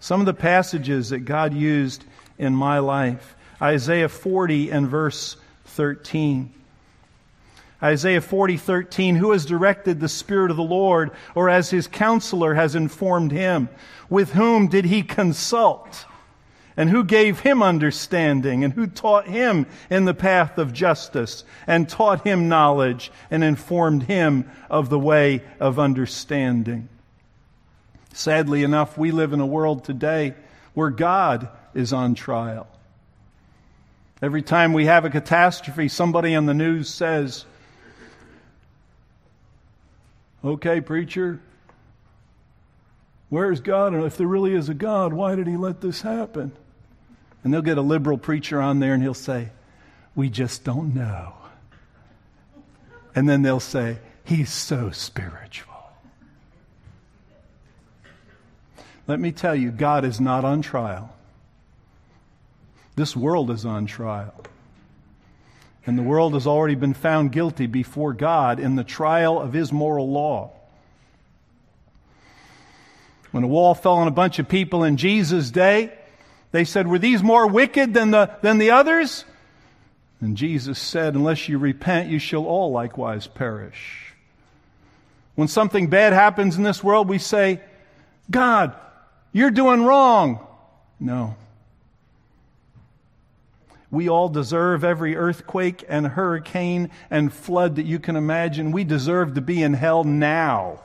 Some 0.00 0.18
of 0.18 0.26
the 0.26 0.34
passages 0.34 1.10
that 1.10 1.20
God 1.20 1.54
used 1.54 2.06
in 2.38 2.56
my 2.56 2.80
life. 2.80 3.36
Isaiah 3.62 4.08
40 4.08 4.72
and 4.72 4.88
verse 4.88 5.36
13. 5.66 6.52
Isaiah 7.80 8.20
40, 8.20 8.56
13, 8.56 9.14
who 9.14 9.30
has 9.30 9.46
directed 9.46 10.00
the 10.00 10.08
Spirit 10.08 10.50
of 10.50 10.56
the 10.56 10.64
Lord, 10.64 11.12
or 11.36 11.48
as 11.48 11.70
his 11.70 11.86
counselor 11.86 12.54
has 12.54 12.74
informed 12.74 13.30
him? 13.30 13.68
With 14.10 14.32
whom 14.32 14.66
did 14.66 14.86
he 14.86 15.04
consult? 15.04 16.04
And 16.78 16.88
who 16.88 17.02
gave 17.02 17.40
him 17.40 17.60
understanding, 17.60 18.62
and 18.62 18.72
who 18.72 18.86
taught 18.86 19.26
him 19.26 19.66
in 19.90 20.04
the 20.04 20.14
path 20.14 20.58
of 20.58 20.72
justice, 20.72 21.42
and 21.66 21.88
taught 21.88 22.24
him 22.24 22.48
knowledge, 22.48 23.10
and 23.32 23.42
informed 23.42 24.04
him 24.04 24.48
of 24.70 24.88
the 24.88 24.98
way 24.98 25.42
of 25.58 25.80
understanding. 25.80 26.88
Sadly 28.12 28.62
enough, 28.62 28.96
we 28.96 29.10
live 29.10 29.32
in 29.32 29.40
a 29.40 29.46
world 29.46 29.82
today 29.82 30.34
where 30.72 30.90
God 30.90 31.48
is 31.74 31.92
on 31.92 32.14
trial. 32.14 32.68
Every 34.22 34.42
time 34.42 34.72
we 34.72 34.86
have 34.86 35.04
a 35.04 35.10
catastrophe, 35.10 35.88
somebody 35.88 36.36
on 36.36 36.46
the 36.46 36.54
news 36.54 36.88
says, 36.88 37.44
Okay, 40.44 40.80
preacher, 40.80 41.40
where's 43.30 43.58
God? 43.58 43.94
And 43.94 44.04
if 44.04 44.16
there 44.16 44.28
really 44.28 44.54
is 44.54 44.68
a 44.68 44.74
God, 44.74 45.12
why 45.12 45.34
did 45.34 45.48
he 45.48 45.56
let 45.56 45.80
this 45.80 46.02
happen? 46.02 46.52
And 47.42 47.52
they'll 47.52 47.62
get 47.62 47.78
a 47.78 47.82
liberal 47.82 48.18
preacher 48.18 48.60
on 48.60 48.80
there 48.80 48.94
and 48.94 49.02
he'll 49.02 49.14
say, 49.14 49.50
We 50.14 50.28
just 50.28 50.64
don't 50.64 50.94
know. 50.94 51.34
And 53.14 53.28
then 53.28 53.42
they'll 53.42 53.60
say, 53.60 53.98
He's 54.24 54.52
so 54.52 54.90
spiritual. 54.90 55.74
Let 59.06 59.18
me 59.18 59.32
tell 59.32 59.54
you, 59.54 59.70
God 59.70 60.04
is 60.04 60.20
not 60.20 60.44
on 60.44 60.60
trial. 60.60 61.14
This 62.94 63.16
world 63.16 63.50
is 63.50 63.64
on 63.64 63.86
trial. 63.86 64.34
And 65.86 65.96
the 65.96 66.02
world 66.02 66.34
has 66.34 66.46
already 66.46 66.74
been 66.74 66.92
found 66.92 67.32
guilty 67.32 67.66
before 67.66 68.12
God 68.12 68.60
in 68.60 68.76
the 68.76 68.84
trial 68.84 69.40
of 69.40 69.54
His 69.54 69.72
moral 69.72 70.10
law. 70.10 70.52
When 73.30 73.44
a 73.44 73.46
wall 73.46 73.74
fell 73.74 73.94
on 73.94 74.08
a 74.08 74.10
bunch 74.10 74.38
of 74.38 74.48
people 74.48 74.84
in 74.84 74.98
Jesus' 74.98 75.50
day, 75.50 75.96
they 76.50 76.64
said, 76.64 76.86
Were 76.86 76.98
these 76.98 77.22
more 77.22 77.46
wicked 77.46 77.94
than 77.94 78.10
the, 78.10 78.30
than 78.42 78.58
the 78.58 78.70
others? 78.70 79.24
And 80.20 80.36
Jesus 80.36 80.78
said, 80.78 81.14
Unless 81.14 81.48
you 81.48 81.58
repent, 81.58 82.10
you 82.10 82.18
shall 82.18 82.44
all 82.44 82.72
likewise 82.72 83.26
perish. 83.26 84.14
When 85.34 85.48
something 85.48 85.88
bad 85.88 86.12
happens 86.12 86.56
in 86.56 86.64
this 86.64 86.82
world, 86.82 87.08
we 87.08 87.18
say, 87.18 87.60
God, 88.30 88.74
you're 89.32 89.50
doing 89.52 89.84
wrong. 89.84 90.44
No. 90.98 91.36
We 93.90 94.08
all 94.08 94.28
deserve 94.28 94.84
every 94.84 95.16
earthquake 95.16 95.84
and 95.88 96.06
hurricane 96.06 96.90
and 97.10 97.32
flood 97.32 97.76
that 97.76 97.86
you 97.86 97.98
can 97.98 98.16
imagine. 98.16 98.72
We 98.72 98.84
deserve 98.84 99.34
to 99.34 99.40
be 99.40 99.62
in 99.62 99.74
hell 99.74 100.04
now, 100.04 100.80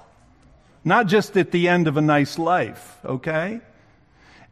not 0.86 1.08
just 1.08 1.36
at 1.36 1.52
the 1.52 1.68
end 1.68 1.88
of 1.88 1.98
a 1.98 2.02
nice 2.02 2.40
life, 2.40 3.00
okay? 3.04 3.60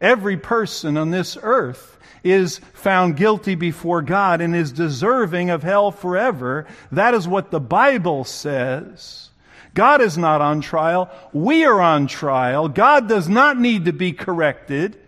Every 0.02 0.36
person 0.36 0.96
on 0.96 1.10
this 1.10 1.38
earth 1.40 1.96
is 2.24 2.58
found 2.74 3.16
guilty 3.16 3.54
before 3.54 4.02
God 4.02 4.40
and 4.40 4.54
is 4.54 4.72
deserving 4.72 5.50
of 5.50 5.62
hell 5.62 5.92
forever. 5.92 6.66
That 6.90 7.14
is 7.14 7.26
what 7.26 7.50
the 7.50 7.60
Bible 7.60 8.24
says. 8.24 9.30
God 9.74 10.02
is 10.02 10.18
not 10.18 10.40
on 10.40 10.60
trial. 10.60 11.08
We 11.32 11.64
are 11.64 11.80
on 11.80 12.08
trial. 12.08 12.68
God 12.68 13.08
does 13.08 13.28
not 13.28 13.58
need 13.58 13.86
to 13.86 13.92
be 13.92 14.12
corrected. 14.12 14.98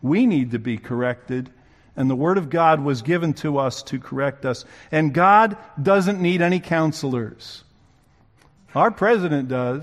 We 0.00 0.24
need 0.26 0.52
to 0.52 0.58
be 0.58 0.78
corrected. 0.78 1.50
And 1.96 2.08
the 2.08 2.16
Word 2.16 2.38
of 2.38 2.48
God 2.48 2.80
was 2.80 3.02
given 3.02 3.34
to 3.34 3.58
us 3.58 3.82
to 3.84 3.98
correct 3.98 4.46
us. 4.46 4.64
And 4.90 5.12
God 5.12 5.56
doesn't 5.80 6.22
need 6.22 6.40
any 6.40 6.60
counselors. 6.60 7.64
Our 8.74 8.90
president 8.90 9.48
does. 9.48 9.82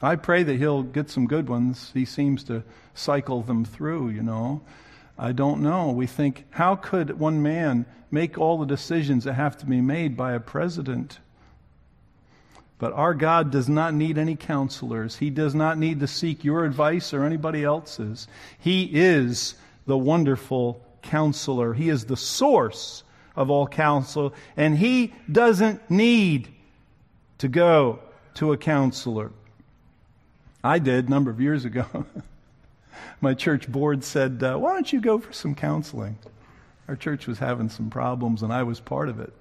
I 0.00 0.16
pray 0.16 0.42
that 0.44 0.56
he'll 0.56 0.84
get 0.84 1.10
some 1.10 1.26
good 1.26 1.48
ones. 1.48 1.90
He 1.92 2.04
seems 2.04 2.44
to 2.44 2.62
cycle 2.94 3.42
them 3.42 3.64
through, 3.64 4.10
you 4.10 4.22
know. 4.22 4.60
I 5.18 5.32
don't 5.32 5.60
know. 5.62 5.90
We 5.90 6.06
think, 6.06 6.44
how 6.50 6.76
could 6.76 7.18
one 7.18 7.42
man 7.42 7.84
make 8.10 8.38
all 8.38 8.58
the 8.58 8.66
decisions 8.66 9.24
that 9.24 9.34
have 9.34 9.56
to 9.58 9.66
be 9.66 9.80
made 9.80 10.16
by 10.16 10.32
a 10.32 10.40
president? 10.40 11.18
But 12.78 12.92
our 12.92 13.12
God 13.12 13.50
does 13.50 13.68
not 13.68 13.92
need 13.92 14.18
any 14.18 14.36
counselors. 14.36 15.16
He 15.16 15.30
does 15.30 15.54
not 15.54 15.78
need 15.78 15.98
to 16.00 16.06
seek 16.06 16.44
your 16.44 16.64
advice 16.64 17.12
or 17.12 17.24
anybody 17.24 17.64
else's. 17.64 18.28
He 18.58 18.84
is 18.84 19.56
the 19.86 19.98
wonderful 19.98 20.80
counselor. 21.02 21.74
He 21.74 21.88
is 21.88 22.04
the 22.04 22.16
source 22.16 23.02
of 23.34 23.50
all 23.50 23.66
counsel, 23.66 24.32
and 24.56 24.78
he 24.78 25.12
doesn't 25.30 25.90
need 25.90 26.48
to 27.38 27.48
go 27.48 27.98
to 28.34 28.52
a 28.52 28.56
counselor. 28.56 29.32
I 30.68 30.78
did 30.78 31.06
a 31.06 31.10
number 31.10 31.30
of 31.30 31.40
years 31.40 31.64
ago. 31.64 31.86
My 33.22 33.32
church 33.32 33.72
board 33.72 34.04
said, 34.04 34.42
uh, 34.42 34.58
Why 34.58 34.74
don't 34.74 34.92
you 34.92 35.00
go 35.00 35.18
for 35.18 35.32
some 35.32 35.54
counseling? 35.54 36.18
Our 36.88 36.94
church 36.94 37.26
was 37.26 37.38
having 37.38 37.70
some 37.70 37.88
problems, 37.88 38.42
and 38.42 38.52
I 38.52 38.64
was 38.64 38.78
part 38.78 39.08
of 39.08 39.18
it. 39.18 39.32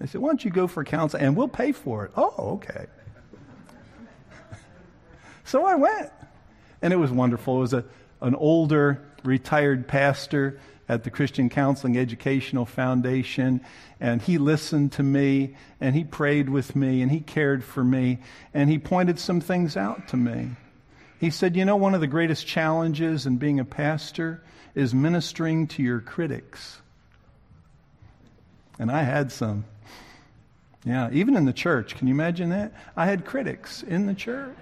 They 0.00 0.06
said, 0.06 0.22
Why 0.22 0.30
don't 0.30 0.42
you 0.42 0.50
go 0.50 0.68
for 0.68 0.84
counseling? 0.84 1.22
And 1.22 1.36
we'll 1.36 1.48
pay 1.48 1.72
for 1.72 2.06
it. 2.06 2.12
Oh, 2.16 2.54
okay. 2.54 2.86
so 5.44 5.66
I 5.66 5.74
went. 5.74 6.10
And 6.80 6.94
it 6.94 6.96
was 6.96 7.10
wonderful. 7.10 7.58
It 7.58 7.60
was 7.60 7.74
a, 7.74 7.84
an 8.22 8.34
older, 8.36 9.02
retired 9.22 9.86
pastor 9.86 10.58
at 10.88 11.04
the 11.04 11.10
Christian 11.10 11.48
Counseling 11.48 11.98
Educational 11.98 12.64
Foundation, 12.64 13.60
and 14.00 14.22
he 14.22 14.38
listened 14.38 14.92
to 14.92 15.02
me, 15.02 15.56
and 15.80 15.94
he 15.94 16.04
prayed 16.04 16.48
with 16.48 16.76
me, 16.76 17.02
and 17.02 17.10
he 17.10 17.20
cared 17.20 17.64
for 17.64 17.82
me, 17.82 18.18
and 18.54 18.70
he 18.70 18.78
pointed 18.78 19.18
some 19.18 19.40
things 19.40 19.76
out 19.76 20.08
to 20.08 20.16
me. 20.16 20.50
He 21.18 21.30
said, 21.30 21.56
You 21.56 21.64
know, 21.64 21.76
one 21.76 21.94
of 21.94 22.00
the 22.00 22.06
greatest 22.06 22.46
challenges 22.46 23.26
in 23.26 23.36
being 23.38 23.58
a 23.58 23.64
pastor 23.64 24.42
is 24.74 24.94
ministering 24.94 25.66
to 25.68 25.82
your 25.82 26.00
critics. 26.00 26.80
And 28.78 28.90
I 28.90 29.02
had 29.02 29.32
some. 29.32 29.64
Yeah, 30.84 31.10
even 31.10 31.34
in 31.34 31.46
the 31.46 31.52
church. 31.52 31.96
Can 31.96 32.06
you 32.06 32.14
imagine 32.14 32.50
that? 32.50 32.72
I 32.96 33.06
had 33.06 33.24
critics 33.24 33.82
in 33.82 34.06
the 34.06 34.14
church. 34.14 34.54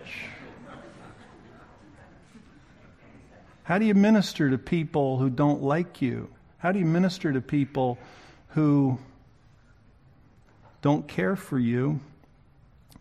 How 3.64 3.78
do 3.78 3.86
you 3.86 3.94
minister 3.94 4.50
to 4.50 4.58
people 4.58 5.18
who 5.18 5.30
don't 5.30 5.62
like 5.62 6.02
you? 6.02 6.28
How 6.58 6.70
do 6.70 6.78
you 6.78 6.84
minister 6.84 7.32
to 7.32 7.40
people 7.40 7.98
who 8.48 8.98
don't 10.82 11.08
care 11.08 11.34
for 11.34 11.58
you? 11.58 11.98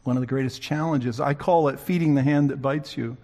One 0.03 0.15
of 0.15 0.21
the 0.21 0.27
greatest 0.27 0.61
challenges. 0.61 1.19
I 1.19 1.33
call 1.33 1.67
it 1.67 1.79
feeding 1.79 2.15
the 2.15 2.23
hand 2.23 2.49
that 2.49 2.61
bites 2.61 2.97
you. 2.97 3.17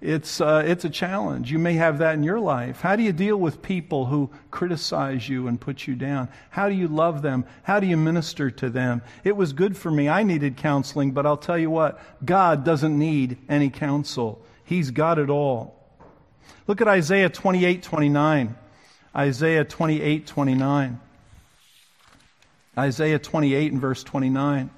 It's, 0.00 0.40
uh, 0.40 0.64
it's 0.66 0.84
a 0.84 0.90
challenge. 0.90 1.52
You 1.52 1.60
may 1.60 1.74
have 1.74 1.98
that 1.98 2.14
in 2.14 2.24
your 2.24 2.40
life. 2.40 2.80
How 2.80 2.96
do 2.96 3.04
you 3.04 3.12
deal 3.12 3.36
with 3.36 3.62
people 3.62 4.06
who 4.06 4.30
criticize 4.50 5.28
you 5.28 5.46
and 5.46 5.60
put 5.60 5.86
you 5.86 5.94
down? 5.94 6.28
How 6.48 6.68
do 6.68 6.74
you 6.74 6.88
love 6.88 7.22
them? 7.22 7.44
How 7.62 7.78
do 7.78 7.86
you 7.86 7.96
minister 7.96 8.50
to 8.50 8.70
them? 8.70 9.02
It 9.22 9.36
was 9.36 9.52
good 9.52 9.76
for 9.76 9.90
me. 9.90 10.08
I 10.08 10.24
needed 10.24 10.56
counseling, 10.56 11.12
but 11.12 11.26
I'll 11.26 11.36
tell 11.36 11.58
you 11.58 11.70
what 11.70 12.00
God 12.24 12.64
doesn't 12.64 12.98
need 12.98 13.38
any 13.48 13.70
counsel, 13.70 14.44
He's 14.64 14.90
got 14.90 15.18
it 15.18 15.30
all. 15.30 15.79
Look 16.66 16.80
at 16.80 16.88
Isaiah 16.88 17.28
28 17.28 17.82
29. 17.82 18.54
Isaiah 19.16 19.64
28 19.64 20.26
29. 20.26 21.00
Isaiah 22.78 23.18
28 23.18 23.72
and 23.72 23.80
verse 23.80 24.04
29. 24.04 24.70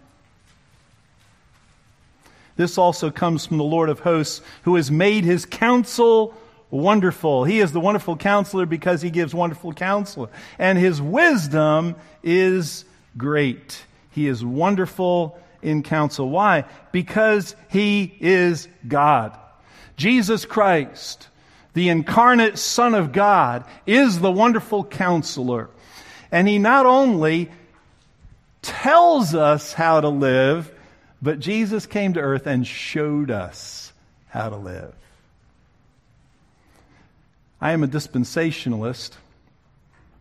This 2.56 2.78
also 2.78 3.10
comes 3.10 3.46
from 3.46 3.58
the 3.58 3.64
Lord 3.64 3.88
of 3.88 4.00
hosts, 4.00 4.42
who 4.62 4.76
has 4.76 4.90
made 4.90 5.24
his 5.24 5.46
counsel 5.46 6.34
wonderful. 6.70 7.44
He 7.44 7.60
is 7.60 7.72
the 7.72 7.80
wonderful 7.80 8.16
counselor 8.16 8.66
because 8.66 9.02
he 9.02 9.10
gives 9.10 9.34
wonderful 9.34 9.72
counsel. 9.72 10.30
And 10.58 10.78
his 10.78 11.00
wisdom 11.00 11.96
is 12.22 12.84
great. 13.16 13.84
He 14.10 14.26
is 14.28 14.44
wonderful 14.44 15.38
in 15.62 15.82
counsel. 15.82 16.28
Why? 16.28 16.64
Because 16.90 17.54
he 17.68 18.14
is 18.20 18.68
God. 18.86 19.38
Jesus 19.96 20.44
Christ 20.44 21.28
the 21.74 21.88
incarnate 21.88 22.58
Son 22.58 22.94
of 22.94 23.12
God, 23.12 23.64
is 23.86 24.20
the 24.20 24.30
wonderful 24.30 24.84
counselor. 24.84 25.70
And 26.30 26.48
he 26.48 26.58
not 26.58 26.86
only 26.86 27.50
tells 28.62 29.34
us 29.34 29.72
how 29.72 30.00
to 30.00 30.08
live, 30.08 30.72
but 31.20 31.40
Jesus 31.40 31.86
came 31.86 32.14
to 32.14 32.20
earth 32.20 32.46
and 32.46 32.66
showed 32.66 33.30
us 33.30 33.92
how 34.28 34.48
to 34.48 34.56
live. 34.56 34.94
I 37.60 37.72
am 37.72 37.84
a 37.84 37.88
dispensationalist, 37.88 39.12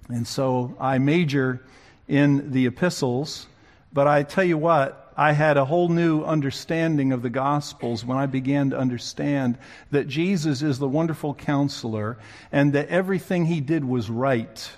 and 0.09 0.27
so 0.27 0.75
I 0.79 0.99
major 0.99 1.65
in 2.07 2.51
the 2.51 2.67
epistles, 2.67 3.47
but 3.91 4.07
I 4.07 4.21
tell 4.23 4.43
you 4.43 4.57
what, 4.57 5.00
I 5.15 5.33
had 5.33 5.57
a 5.57 5.65
whole 5.65 5.89
new 5.89 6.23
understanding 6.23 7.11
of 7.11 7.21
the 7.21 7.29
Gospels 7.29 8.05
when 8.05 8.17
I 8.17 8.25
began 8.25 8.69
to 8.69 8.77
understand 8.77 9.57
that 9.91 10.07
Jesus 10.07 10.61
is 10.61 10.79
the 10.79 10.87
wonderful 10.87 11.33
counselor 11.33 12.17
and 12.51 12.73
that 12.73 12.87
everything 12.87 13.45
he 13.45 13.59
did 13.59 13.83
was 13.83 14.09
right. 14.09 14.71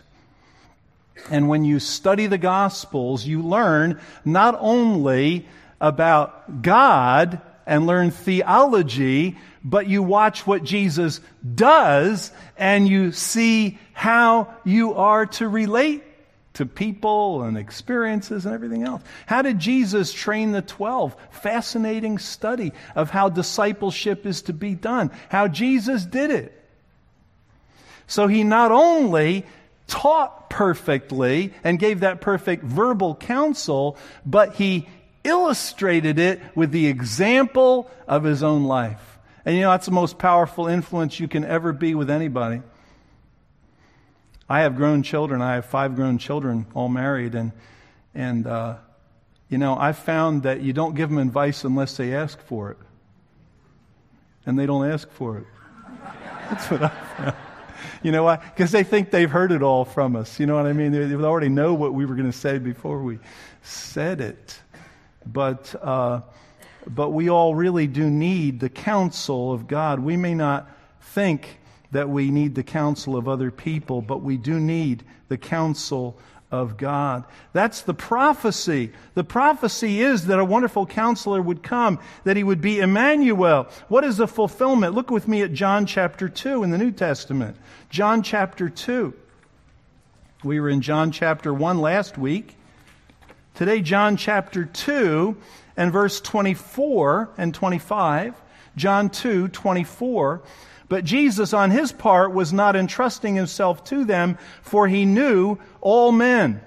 And 1.30 1.48
when 1.48 1.64
you 1.64 1.80
study 1.80 2.28
the 2.28 2.38
Gospels, 2.38 3.26
you 3.26 3.42
learn 3.42 4.00
not 4.26 4.58
only 4.60 5.46
about 5.80 6.62
God 6.62 7.42
and 7.66 7.86
learn 7.86 8.12
theology, 8.12 9.38
but 9.64 9.88
you 9.88 10.04
watch 10.04 10.46
what 10.46 10.64
Jesus 10.64 11.22
does 11.56 12.32
and 12.58 12.88
you 12.88 13.12
see 13.12 13.78
how 13.94 14.54
you 14.66 14.96
are 14.96 15.26
to 15.28 15.48
relate 15.48 16.04
to 16.54 16.66
people 16.66 17.44
and 17.44 17.58
experiences 17.58 18.46
and 18.46 18.54
everything 18.54 18.84
else. 18.84 19.02
How 19.26 19.42
did 19.42 19.60
Jesus 19.60 20.14
train 20.14 20.52
the 20.52 20.62
12? 20.62 21.16
Fascinating 21.32 22.20
study 22.20 22.74
of 22.96 23.10
how 23.10 23.30
discipleship 23.30 24.26
is 24.26 24.44
to 24.44 24.54
be 24.54 24.76
done, 24.76 25.12
how 25.30 25.48
Jesus 25.48 26.06
did 26.06 26.30
it. 26.30 26.60
So 28.08 28.28
he 28.28 28.44
not 28.44 28.72
only 28.72 29.46
taught 29.88 30.50
perfectly 30.50 31.54
and 31.64 31.80
gave 31.80 32.02
that 32.02 32.22
perfect 32.22 32.64
verbal 32.64 33.16
counsel, 33.16 33.98
but 34.26 34.56
he 34.56 34.88
illustrated 35.24 36.20
it 36.20 36.42
with 36.56 36.72
the 36.72 36.88
example 36.88 37.90
of 38.08 38.24
his 38.24 38.44
own 38.44 38.66
life. 38.66 39.18
And 39.46 39.56
you 39.56 39.62
know, 39.62 39.72
that's 39.72 39.88
the 39.88 39.92
most 39.92 40.18
powerful 40.18 40.68
influence 40.68 41.20
you 41.20 41.28
can 41.28 41.44
ever 41.44 41.74
be 41.74 41.96
with 41.96 42.10
anybody. 42.10 42.62
I 44.54 44.62
have 44.62 44.76
grown 44.76 45.02
children. 45.02 45.42
I 45.42 45.56
have 45.56 45.66
five 45.66 45.96
grown 45.96 46.20
children, 46.20 46.68
all 46.76 46.88
married, 46.88 47.34
and 47.34 47.54
and 48.14 48.46
uh, 48.46 48.76
you 49.50 49.58
know 49.58 49.76
I've 49.76 49.98
found 49.98 50.44
that 50.44 50.62
you 50.62 50.74
don't 50.74 50.94
give 50.94 51.10
them 51.10 51.18
advice 51.18 51.64
unless 51.64 51.98
they 51.98 52.14
ask 52.14 52.40
for 52.40 52.70
it, 52.70 52.78
and 54.46 54.60
they 54.60 54.68
don't 54.68 54.88
ask 54.88 55.10
for 55.10 55.40
it. 55.40 55.46
That's 56.52 56.70
what 56.70 56.84
I 56.84 56.90
found. 57.18 57.36
You 58.04 58.12
know 58.12 58.22
why? 58.22 58.36
Because 58.36 58.70
they 58.70 58.84
think 58.84 59.10
they've 59.10 59.32
heard 59.32 59.52
it 59.52 59.64
all 59.64 59.86
from 59.86 60.16
us. 60.16 60.40
You 60.40 60.46
know 60.46 60.54
what 60.54 60.68
I 60.68 60.74
mean? 60.74 60.92
They, 60.92 61.08
they 61.08 61.16
already 61.16 61.50
know 61.50 61.74
what 61.74 61.96
we 61.96 62.06
were 62.06 62.14
going 62.14 62.32
to 62.32 62.38
say 62.38 62.60
before 62.60 63.02
we 63.02 63.18
said 63.64 64.22
it. 64.22 64.62
But 65.26 65.74
uh, 65.82 66.22
but 66.86 67.10
we 67.10 67.28
all 67.28 67.56
really 67.56 67.88
do 67.88 68.08
need 68.08 68.60
the 68.60 68.70
counsel 68.70 69.52
of 69.52 69.66
God. 69.66 70.00
We 70.00 70.16
may 70.16 70.36
not 70.36 70.70
think 71.02 71.58
that 71.94 72.10
we 72.10 72.30
need 72.30 72.56
the 72.56 72.64
counsel 72.64 73.16
of 73.16 73.28
other 73.28 73.50
people, 73.50 74.02
but 74.02 74.22
we 74.22 74.38
do 74.38 74.60
need 74.60 75.04
the 75.30 75.38
counsel 75.38 76.18
of 76.52 76.78
God. 76.78 77.24
That's 77.52 77.82
the 77.82 77.96
prophecy. 77.96 78.92
The 79.16 79.24
prophecy 79.24 80.02
is 80.02 80.28
that 80.28 80.38
a 80.38 80.46
wonderful 80.46 80.86
counselor 80.86 81.42
would 81.42 81.64
come, 81.64 82.00
that 82.26 82.38
he 82.38 82.44
would 82.44 82.62
be 82.62 82.80
Emmanuel. 82.80 83.68
What 83.88 84.04
is 84.04 84.18
the 84.18 84.28
fulfillment? 84.28 84.94
Look 84.94 85.10
with 85.10 85.28
me 85.28 85.42
at 85.42 85.54
John 85.54 85.88
chapter 85.88 86.30
2 86.30 86.64
in 86.64 86.70
the 86.70 86.78
New 86.78 86.92
Testament. 86.92 87.58
John 87.90 88.22
chapter 88.22 88.70
2. 88.70 89.14
We 90.44 90.60
were 90.60 90.70
in 90.70 90.82
John 90.82 91.12
chapter 91.12 91.54
1 91.54 91.80
last 91.80 92.18
week. 92.18 92.56
Today, 93.56 93.82
John 93.82 94.18
chapter 94.18 94.66
2 94.66 95.36
and 95.78 95.92
verse 95.92 96.22
24 96.22 97.30
and 97.38 97.54
25. 97.54 98.36
John 98.76 99.10
2, 99.10 99.48
24. 99.48 100.42
But 100.90 101.06
Jesus, 101.06 101.54
on 101.54 101.72
his 101.72 101.92
part, 101.92 102.34
was 102.34 102.54
not 102.54 102.76
entrusting 102.76 103.36
himself 103.36 103.84
to 103.86 104.06
them, 104.06 104.38
for 104.62 104.88
he 104.88 105.06
knew 105.06 105.58
all 105.82 106.12
men. 106.12 106.62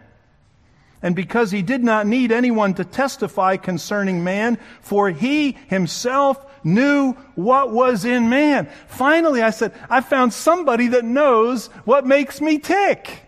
And 1.03 1.15
because 1.15 1.51
he 1.51 1.63
did 1.63 1.85
not 1.85 2.07
need 2.07 2.33
anyone 2.33 2.75
to 2.75 2.85
testify 2.85 3.57
concerning 3.59 4.25
man, 4.25 4.59
for 4.81 5.11
he 5.11 5.53
himself 5.69 6.45
knew 6.65 7.13
what 7.35 7.71
was 7.71 8.05
in 8.05 8.29
man. 8.29 8.69
Finally, 8.89 9.43
I 9.43 9.51
said, 9.51 9.73
I 9.89 10.01
found 10.01 10.33
somebody 10.33 10.89
that 10.89 11.05
knows 11.05 11.69
what 11.85 12.07
makes 12.07 12.41
me 12.41 12.59
tick. 12.59 13.23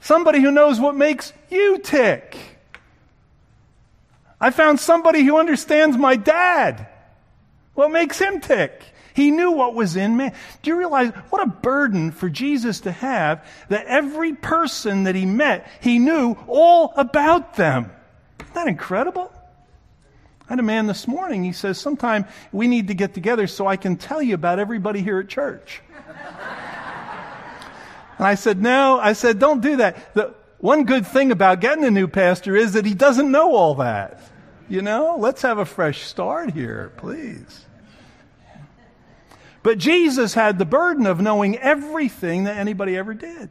Somebody 0.00 0.40
who 0.40 0.50
knows 0.50 0.78
what 0.78 0.94
makes 0.94 1.32
you 1.50 1.78
tick. 1.78 2.36
I 4.40 4.50
found 4.50 4.78
somebody 4.78 5.22
who 5.22 5.38
understands 5.38 5.96
my 5.96 6.16
dad. 6.16 6.88
What 7.74 7.90
makes 7.90 8.18
him 8.18 8.40
tick? 8.40 8.82
He 9.16 9.30
knew 9.30 9.52
what 9.52 9.74
was 9.74 9.96
in 9.96 10.18
man. 10.18 10.34
Do 10.60 10.70
you 10.70 10.76
realize 10.76 11.10
what 11.30 11.42
a 11.42 11.46
burden 11.46 12.10
for 12.10 12.28
Jesus 12.28 12.80
to 12.80 12.92
have 12.92 13.48
that 13.70 13.86
every 13.86 14.34
person 14.34 15.04
that 15.04 15.14
he 15.14 15.24
met, 15.24 15.66
he 15.80 15.98
knew 15.98 16.36
all 16.46 16.92
about 16.98 17.56
them? 17.56 17.90
Isn't 18.40 18.54
that 18.54 18.68
incredible? 18.68 19.32
I 20.42 20.52
had 20.52 20.58
a 20.58 20.62
man 20.62 20.86
this 20.86 21.08
morning, 21.08 21.44
he 21.44 21.52
says, 21.52 21.80
sometime 21.80 22.26
we 22.52 22.68
need 22.68 22.88
to 22.88 22.94
get 22.94 23.14
together 23.14 23.46
so 23.46 23.66
I 23.66 23.76
can 23.76 23.96
tell 23.96 24.20
you 24.20 24.34
about 24.34 24.58
everybody 24.58 25.00
here 25.00 25.18
at 25.18 25.28
church. 25.28 25.80
and 28.18 28.26
I 28.26 28.34
said, 28.34 28.60
no, 28.60 29.00
I 29.00 29.14
said, 29.14 29.38
don't 29.38 29.62
do 29.62 29.78
that. 29.78 30.12
The 30.12 30.34
one 30.58 30.84
good 30.84 31.06
thing 31.06 31.32
about 31.32 31.60
getting 31.60 31.84
a 31.84 31.90
new 31.90 32.06
pastor 32.06 32.54
is 32.54 32.74
that 32.74 32.84
he 32.84 32.92
doesn't 32.92 33.30
know 33.30 33.56
all 33.56 33.76
that. 33.76 34.20
You 34.68 34.82
know, 34.82 35.16
let's 35.18 35.40
have 35.40 35.56
a 35.56 35.64
fresh 35.64 36.02
start 36.02 36.52
here, 36.52 36.92
please. 36.98 37.65
But 39.66 39.78
Jesus 39.78 40.32
had 40.32 40.60
the 40.60 40.64
burden 40.64 41.06
of 41.06 41.20
knowing 41.20 41.58
everything 41.58 42.44
that 42.44 42.56
anybody 42.56 42.96
ever 42.96 43.14
did. 43.14 43.50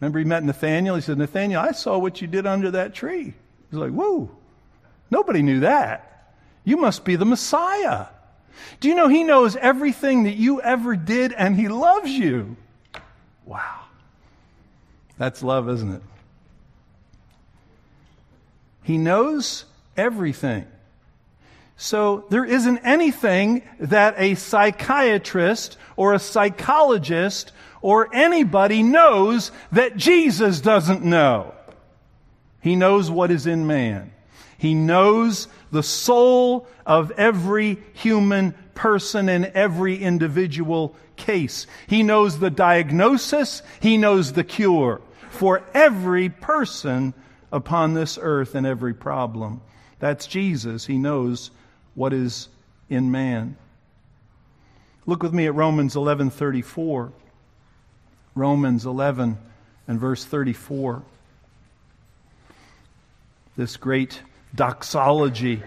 Remember, 0.00 0.18
he 0.18 0.24
met 0.24 0.42
Nathaniel. 0.42 0.96
He 0.96 1.02
said, 1.02 1.18
Nathaniel, 1.18 1.60
I 1.60 1.72
saw 1.72 1.98
what 1.98 2.22
you 2.22 2.26
did 2.26 2.46
under 2.46 2.70
that 2.70 2.94
tree. 2.94 3.34
He's 3.70 3.78
like, 3.78 3.90
whoa, 3.90 4.30
nobody 5.10 5.42
knew 5.42 5.60
that. 5.60 6.32
You 6.64 6.78
must 6.78 7.04
be 7.04 7.16
the 7.16 7.26
Messiah. 7.26 8.06
Do 8.80 8.88
you 8.88 8.94
know 8.94 9.08
he 9.08 9.24
knows 9.24 9.56
everything 9.56 10.22
that 10.22 10.36
you 10.36 10.62
ever 10.62 10.96
did 10.96 11.34
and 11.34 11.54
he 11.54 11.68
loves 11.68 12.10
you? 12.10 12.56
Wow. 13.44 13.80
That's 15.18 15.42
love, 15.42 15.68
isn't 15.68 15.96
it? 15.96 16.02
He 18.84 18.96
knows 18.96 19.66
everything. 19.98 20.66
So 21.80 22.24
there 22.28 22.44
isn't 22.44 22.78
anything 22.78 23.62
that 23.78 24.16
a 24.18 24.34
psychiatrist 24.34 25.78
or 25.96 26.12
a 26.12 26.18
psychologist 26.18 27.52
or 27.80 28.12
anybody 28.12 28.82
knows 28.82 29.52
that 29.70 29.96
Jesus 29.96 30.60
doesn't 30.60 31.04
know. 31.04 31.54
He 32.60 32.74
knows 32.74 33.12
what 33.12 33.30
is 33.30 33.46
in 33.46 33.68
man. 33.68 34.12
He 34.58 34.74
knows 34.74 35.46
the 35.70 35.84
soul 35.84 36.66
of 36.84 37.12
every 37.12 37.78
human 37.92 38.54
person 38.74 39.28
in 39.28 39.44
every 39.54 39.98
individual 39.98 40.96
case. 41.14 41.68
He 41.86 42.02
knows 42.02 42.40
the 42.40 42.50
diagnosis. 42.50 43.62
He 43.78 43.98
knows 43.98 44.32
the 44.32 44.42
cure 44.42 45.00
for 45.30 45.62
every 45.74 46.28
person 46.28 47.14
upon 47.52 47.94
this 47.94 48.18
earth 48.20 48.56
and 48.56 48.66
every 48.66 48.94
problem. 48.94 49.60
That's 50.00 50.26
Jesus. 50.26 50.84
He 50.84 50.98
knows 50.98 51.52
what 51.98 52.12
is 52.12 52.48
in 52.88 53.10
man. 53.10 53.56
Look 55.04 55.20
with 55.20 55.32
me 55.34 55.46
at 55.46 55.54
Romans 55.54 55.96
11:34. 55.96 57.10
Romans 58.36 58.86
11 58.86 59.36
and 59.88 59.98
verse 59.98 60.24
34. 60.24 61.02
This 63.56 63.76
great 63.76 64.22
doxology. 64.54 65.54
in 65.54 65.62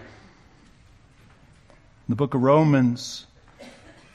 The 2.08 2.16
book 2.16 2.32
of 2.32 2.42
Romans. 2.42 3.26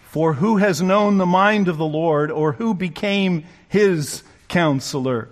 For 0.02 0.34
who 0.34 0.58
has 0.58 0.82
known 0.82 1.20
the 1.20 1.28
mind 1.28 1.68
of 1.68 1.78
the 1.78 1.86
Lord, 1.86 2.32
or 2.32 2.54
who 2.54 2.74
became 2.74 3.44
his 3.70 4.24
counselor? 4.48 5.30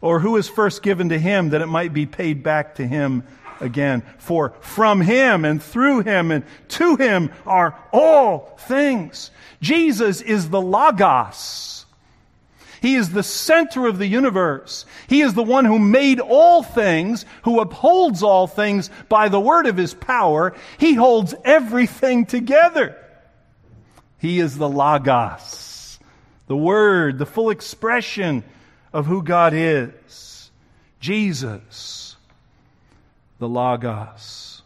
Or 0.00 0.20
who 0.20 0.32
was 0.32 0.48
first 0.48 0.80
given 0.80 1.08
to 1.08 1.18
him 1.18 1.50
that 1.50 1.60
it 1.60 1.66
might 1.66 1.92
be 1.92 2.06
paid 2.06 2.44
back 2.44 2.76
to 2.76 2.86
him 2.86 3.24
again? 3.60 4.02
For 4.18 4.54
from 4.60 5.00
him 5.00 5.44
and 5.44 5.62
through 5.62 6.00
him 6.00 6.30
and 6.30 6.44
to 6.68 6.96
him 6.96 7.30
are 7.46 7.78
all 7.92 8.56
things. 8.60 9.30
Jesus 9.60 10.20
is 10.20 10.50
the 10.50 10.60
Logos 10.60 11.74
he 12.84 12.96
is 12.96 13.12
the 13.12 13.22
center 13.22 13.86
of 13.86 13.96
the 13.96 14.06
universe. 14.06 14.84
He 15.06 15.22
is 15.22 15.32
the 15.32 15.42
one 15.42 15.64
who 15.64 15.78
made 15.78 16.20
all 16.20 16.62
things, 16.62 17.24
who 17.44 17.60
upholds 17.60 18.22
all 18.22 18.46
things 18.46 18.90
by 19.08 19.30
the 19.30 19.40
word 19.40 19.64
of 19.64 19.78
his 19.78 19.94
power. 19.94 20.54
He 20.76 20.92
holds 20.92 21.34
everything 21.46 22.26
together. 22.26 22.94
He 24.18 24.38
is 24.38 24.58
the 24.58 24.68
Logos, 24.68 25.98
the 26.46 26.58
word, 26.58 27.16
the 27.16 27.24
full 27.24 27.48
expression 27.48 28.44
of 28.92 29.06
who 29.06 29.22
God 29.22 29.54
is. 29.54 30.50
Jesus, 31.00 32.13
the 33.44 33.48
Logos. 33.50 34.62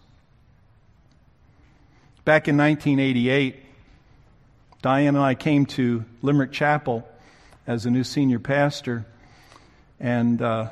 Back 2.24 2.46
in 2.46 2.56
1988, 2.56 3.56
Diane 4.82 5.16
and 5.16 5.18
I 5.18 5.34
came 5.34 5.66
to 5.66 6.04
Limerick 6.22 6.52
Chapel 6.52 7.04
as 7.66 7.86
a 7.86 7.90
new 7.90 8.04
senior 8.04 8.38
pastor, 8.38 9.04
and 9.98 10.40
uh, 10.40 10.68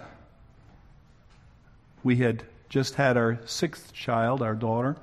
we 2.05 2.15
had 2.15 2.45
just 2.69 2.95
had 2.95 3.17
our 3.17 3.41
sixth 3.45 3.93
child, 3.93 4.41
our 4.41 4.55
daughter, 4.55 4.95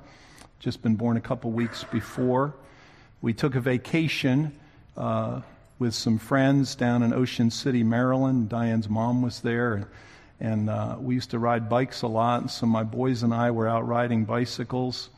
just 0.58 0.80
been 0.80 0.94
born 0.94 1.18
a 1.18 1.20
couple 1.20 1.50
weeks 1.50 1.84
before. 1.84 2.54
We 3.20 3.34
took 3.34 3.54
a 3.54 3.60
vacation 3.60 4.58
uh, 4.96 5.42
with 5.78 5.92
some 5.92 6.16
friends 6.16 6.74
down 6.74 7.02
in 7.02 7.12
Ocean 7.12 7.50
City, 7.50 7.82
Maryland. 7.82 8.48
Diane's 8.48 8.88
mom 8.88 9.20
was 9.20 9.42
there, 9.42 9.88
and, 10.40 10.68
uh, 10.68 10.96
we 10.98 11.14
used 11.14 11.30
to 11.30 11.38
ride 11.38 11.68
bikes 11.68 12.02
a 12.02 12.06
lot. 12.06 12.40
And 12.40 12.50
so 12.50 12.66
my 12.66 12.82
boys 12.82 13.22
and 13.22 13.32
I 13.32 13.50
were 13.50 13.68
out 13.68 13.86
riding 13.86 14.24
bicycles, 14.24 15.10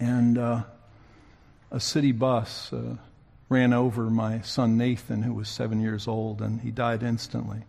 and 0.00 0.38
uh, 0.38 0.62
a 1.70 1.80
city 1.80 2.12
bus 2.12 2.72
uh, 2.72 2.96
ran 3.48 3.72
over 3.72 4.10
my 4.10 4.40
son 4.40 4.78
Nathan, 4.78 5.22
who 5.22 5.34
was 5.34 5.48
seven 5.48 5.80
years 5.80 6.08
old, 6.08 6.40
and 6.40 6.60
he 6.60 6.70
died 6.70 7.02
instantly. 7.02 7.64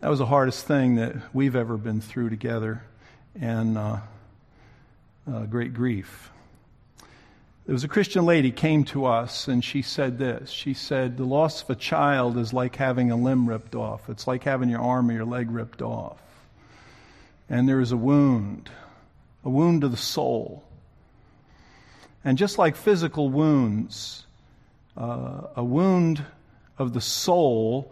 That 0.00 0.10
was 0.10 0.18
the 0.18 0.26
hardest 0.26 0.66
thing 0.66 0.96
that 0.96 1.16
we've 1.32 1.56
ever 1.56 1.78
been 1.78 2.02
through 2.02 2.28
together, 2.28 2.82
and 3.40 3.78
uh, 3.78 3.96
uh, 5.26 5.46
great 5.46 5.72
grief. 5.72 6.30
There 7.66 7.72
was 7.72 7.84
a 7.84 7.88
Christian 7.88 8.26
lady 8.26 8.50
came 8.50 8.84
to 8.84 9.06
us, 9.06 9.48
and 9.48 9.64
she 9.64 9.80
said 9.80 10.18
this. 10.18 10.50
She 10.50 10.74
said, 10.74 11.16
"The 11.16 11.24
loss 11.24 11.62
of 11.62 11.70
a 11.70 11.74
child 11.74 12.36
is 12.36 12.52
like 12.52 12.76
having 12.76 13.10
a 13.10 13.16
limb 13.16 13.48
ripped 13.48 13.74
off. 13.74 14.10
It's 14.10 14.26
like 14.26 14.44
having 14.44 14.68
your 14.68 14.82
arm 14.82 15.08
or 15.08 15.14
your 15.14 15.24
leg 15.24 15.50
ripped 15.50 15.80
off, 15.80 16.20
and 17.48 17.66
there 17.66 17.80
is 17.80 17.90
a 17.90 17.96
wound, 17.96 18.70
a 19.44 19.48
wound 19.48 19.80
to 19.80 19.88
the 19.88 19.96
soul." 19.96 20.62
And 22.22 22.36
just 22.36 22.58
like 22.58 22.76
physical 22.76 23.30
wounds, 23.30 24.26
uh, 24.94 25.48
a 25.56 25.64
wound 25.64 26.22
of 26.76 26.92
the 26.92 27.00
soul 27.00 27.90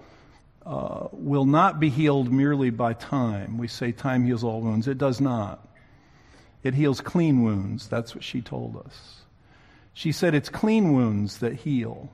uh, 0.66 1.08
will 1.12 1.46
not 1.46 1.80
be 1.80 1.88
healed 1.88 2.30
merely 2.30 2.68
by 2.68 2.92
time. 2.92 3.56
We 3.56 3.68
say 3.68 3.90
time 3.90 4.26
heals 4.26 4.44
all 4.44 4.60
wounds. 4.60 4.86
It 4.86 4.98
does 4.98 5.18
not. 5.18 5.66
It 6.62 6.74
heals 6.74 7.00
clean 7.00 7.42
wounds. 7.42 7.88
That's 7.88 8.14
what 8.14 8.22
she 8.22 8.42
told 8.42 8.76
us. 8.76 9.21
She 9.94 10.12
said 10.12 10.34
it's 10.34 10.48
clean 10.48 10.92
wounds 10.92 11.38
that 11.38 11.54
heal. 11.54 12.10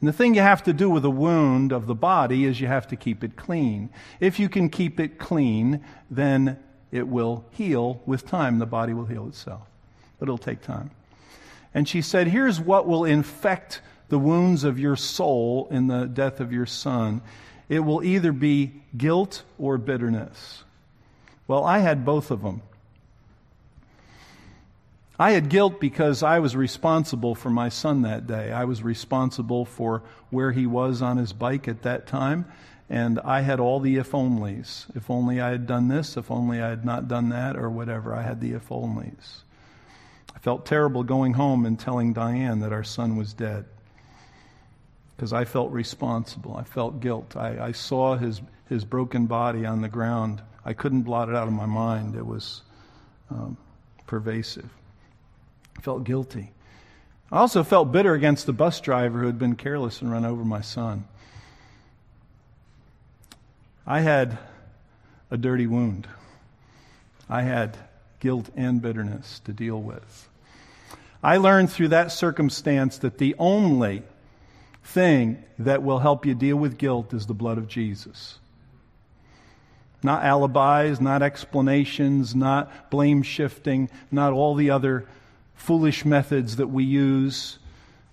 And 0.00 0.08
the 0.08 0.12
thing 0.12 0.34
you 0.34 0.40
have 0.40 0.62
to 0.64 0.72
do 0.72 0.88
with 0.88 1.04
a 1.04 1.10
wound 1.10 1.72
of 1.72 1.86
the 1.86 1.94
body 1.94 2.44
is 2.44 2.60
you 2.60 2.68
have 2.68 2.86
to 2.88 2.96
keep 2.96 3.24
it 3.24 3.36
clean. 3.36 3.90
If 4.20 4.38
you 4.38 4.48
can 4.48 4.68
keep 4.70 5.00
it 5.00 5.18
clean, 5.18 5.84
then 6.10 6.58
it 6.92 7.08
will 7.08 7.44
heal 7.50 8.00
with 8.06 8.26
time. 8.26 8.58
The 8.58 8.66
body 8.66 8.94
will 8.94 9.06
heal 9.06 9.26
itself. 9.26 9.66
But 10.18 10.26
it'll 10.26 10.38
take 10.38 10.62
time. 10.62 10.90
And 11.74 11.88
she 11.88 12.00
said, 12.00 12.28
Here's 12.28 12.60
what 12.60 12.86
will 12.86 13.04
infect 13.04 13.80
the 14.08 14.18
wounds 14.18 14.64
of 14.64 14.78
your 14.78 14.96
soul 14.96 15.68
in 15.70 15.88
the 15.88 16.06
death 16.06 16.40
of 16.40 16.52
your 16.52 16.66
son 16.66 17.20
it 17.68 17.80
will 17.80 18.02
either 18.02 18.32
be 18.32 18.72
guilt 18.96 19.42
or 19.58 19.76
bitterness. 19.76 20.64
Well, 21.46 21.64
I 21.64 21.78
had 21.78 22.04
both 22.04 22.30
of 22.30 22.42
them. 22.42 22.62
I 25.18 25.32
had 25.32 25.48
guilt 25.48 25.80
because 25.80 26.22
I 26.22 26.38
was 26.38 26.54
responsible 26.54 27.34
for 27.34 27.50
my 27.50 27.70
son 27.70 28.02
that 28.02 28.28
day. 28.28 28.52
I 28.52 28.64
was 28.64 28.84
responsible 28.84 29.64
for 29.64 30.02
where 30.30 30.52
he 30.52 30.64
was 30.64 31.02
on 31.02 31.16
his 31.16 31.32
bike 31.32 31.66
at 31.66 31.82
that 31.82 32.06
time, 32.06 32.46
and 32.88 33.18
I 33.20 33.40
had 33.40 33.58
all 33.58 33.80
the 33.80 33.96
if 33.96 34.12
onlys. 34.12 34.86
If 34.94 35.10
only 35.10 35.40
I 35.40 35.50
had 35.50 35.66
done 35.66 35.88
this, 35.88 36.16
if 36.16 36.30
only 36.30 36.62
I 36.62 36.68
had 36.68 36.84
not 36.84 37.08
done 37.08 37.30
that, 37.30 37.56
or 37.56 37.68
whatever. 37.68 38.14
I 38.14 38.22
had 38.22 38.40
the 38.40 38.52
if 38.52 38.68
onlys. 38.68 39.42
I 40.36 40.38
felt 40.38 40.64
terrible 40.64 41.02
going 41.02 41.32
home 41.32 41.66
and 41.66 41.76
telling 41.76 42.12
Diane 42.12 42.60
that 42.60 42.72
our 42.72 42.84
son 42.84 43.16
was 43.16 43.32
dead 43.32 43.64
because 45.16 45.32
I 45.32 45.44
felt 45.44 45.72
responsible. 45.72 46.56
I 46.56 46.62
felt 46.62 47.00
guilt. 47.00 47.36
I, 47.36 47.58
I, 47.58 47.72
saw 47.72 48.16
his, 48.16 48.40
his 48.68 48.84
broken 48.84 49.26
body 49.26 49.66
on 49.66 49.80
the 49.80 49.88
ground. 49.88 50.42
I 50.64 50.74
couldn't 50.74 51.02
blot 51.02 51.28
it 51.28 51.34
out 51.34 51.48
of 51.48 51.52
my 51.54 51.66
mind. 51.66 52.14
It 52.14 52.24
was 52.24 52.62
um, 53.30 53.56
pervasive. 54.06 54.70
I 55.78 55.80
felt 55.80 56.02
guilty. 56.04 56.50
I 57.30 57.38
also 57.38 57.62
felt 57.62 57.92
bitter 57.92 58.14
against 58.14 58.46
the 58.46 58.52
bus 58.52 58.80
driver 58.80 59.20
who 59.20 59.26
had 59.26 59.38
been 59.38 59.54
careless 59.54 60.02
and 60.02 60.10
run 60.10 60.24
over 60.24 60.44
my 60.44 60.60
son. 60.60 61.04
I 63.86 64.00
had 64.00 64.38
a 65.30 65.36
dirty 65.36 65.66
wound. 65.66 66.08
I 67.28 67.42
had 67.42 67.76
guilt 68.18 68.50
and 68.56 68.82
bitterness 68.82 69.40
to 69.44 69.52
deal 69.52 69.80
with. 69.80 70.28
I 71.22 71.36
learned 71.36 71.70
through 71.70 71.88
that 71.88 72.10
circumstance 72.10 72.98
that 72.98 73.18
the 73.18 73.36
only 73.38 74.02
thing 74.82 75.42
that 75.58 75.82
will 75.82 75.98
help 76.00 76.26
you 76.26 76.34
deal 76.34 76.56
with 76.56 76.78
guilt 76.78 77.14
is 77.14 77.26
the 77.26 77.34
blood 77.34 77.58
of 77.58 77.68
Jesus. 77.68 78.38
Not 80.02 80.24
alibis, 80.24 81.00
not 81.00 81.22
explanations, 81.22 82.34
not 82.34 82.90
blame 82.90 83.22
shifting, 83.22 83.90
not 84.10 84.32
all 84.32 84.54
the 84.54 84.70
other 84.70 85.06
foolish 85.58 86.04
methods 86.04 86.56
that 86.56 86.68
we 86.68 86.84
use. 86.84 87.58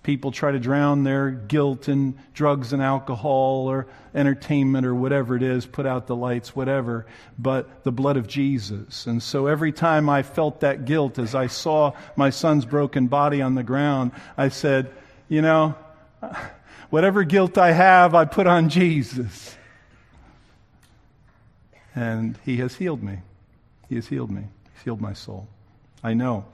People 0.02 0.30
try 0.30 0.52
to 0.52 0.58
drown 0.58 1.04
their 1.04 1.30
guilt 1.30 1.88
in 1.88 2.18
drugs 2.34 2.72
and 2.72 2.82
alcohol 2.82 3.68
or 3.68 3.86
entertainment 4.14 4.86
or 4.86 4.94
whatever 4.94 5.36
it 5.36 5.42
is, 5.42 5.64
put 5.64 5.86
out 5.86 6.06
the 6.06 6.14
lights, 6.14 6.54
whatever, 6.54 7.06
but 7.38 7.82
the 7.84 7.90
blood 7.90 8.16
of 8.16 8.26
Jesus. 8.26 9.06
And 9.06 9.22
so 9.22 9.46
every 9.46 9.72
time 9.72 10.08
I 10.08 10.22
felt 10.22 10.60
that 10.60 10.84
guilt 10.84 11.18
as 11.18 11.34
I 11.34 11.46
saw 11.46 11.92
my 12.14 12.30
son's 12.30 12.64
broken 12.64 13.06
body 13.06 13.40
on 13.40 13.54
the 13.54 13.62
ground, 13.62 14.12
I 14.36 14.48
said, 14.48 14.92
you 15.28 15.42
know, 15.42 15.74
whatever 16.90 17.24
guilt 17.24 17.58
I 17.58 17.72
have, 17.72 18.14
I 18.14 18.26
put 18.26 18.46
on 18.46 18.68
Jesus 18.68 19.56
and 21.94 22.38
He 22.44 22.58
has 22.58 22.74
healed 22.74 23.02
me. 23.02 23.18
He 23.88 23.94
has 23.94 24.06
healed 24.06 24.30
me. 24.30 24.42
He's 24.74 24.84
healed 24.84 25.00
my 25.00 25.14
soul. 25.14 25.48
I 26.04 26.14
know 26.14 26.44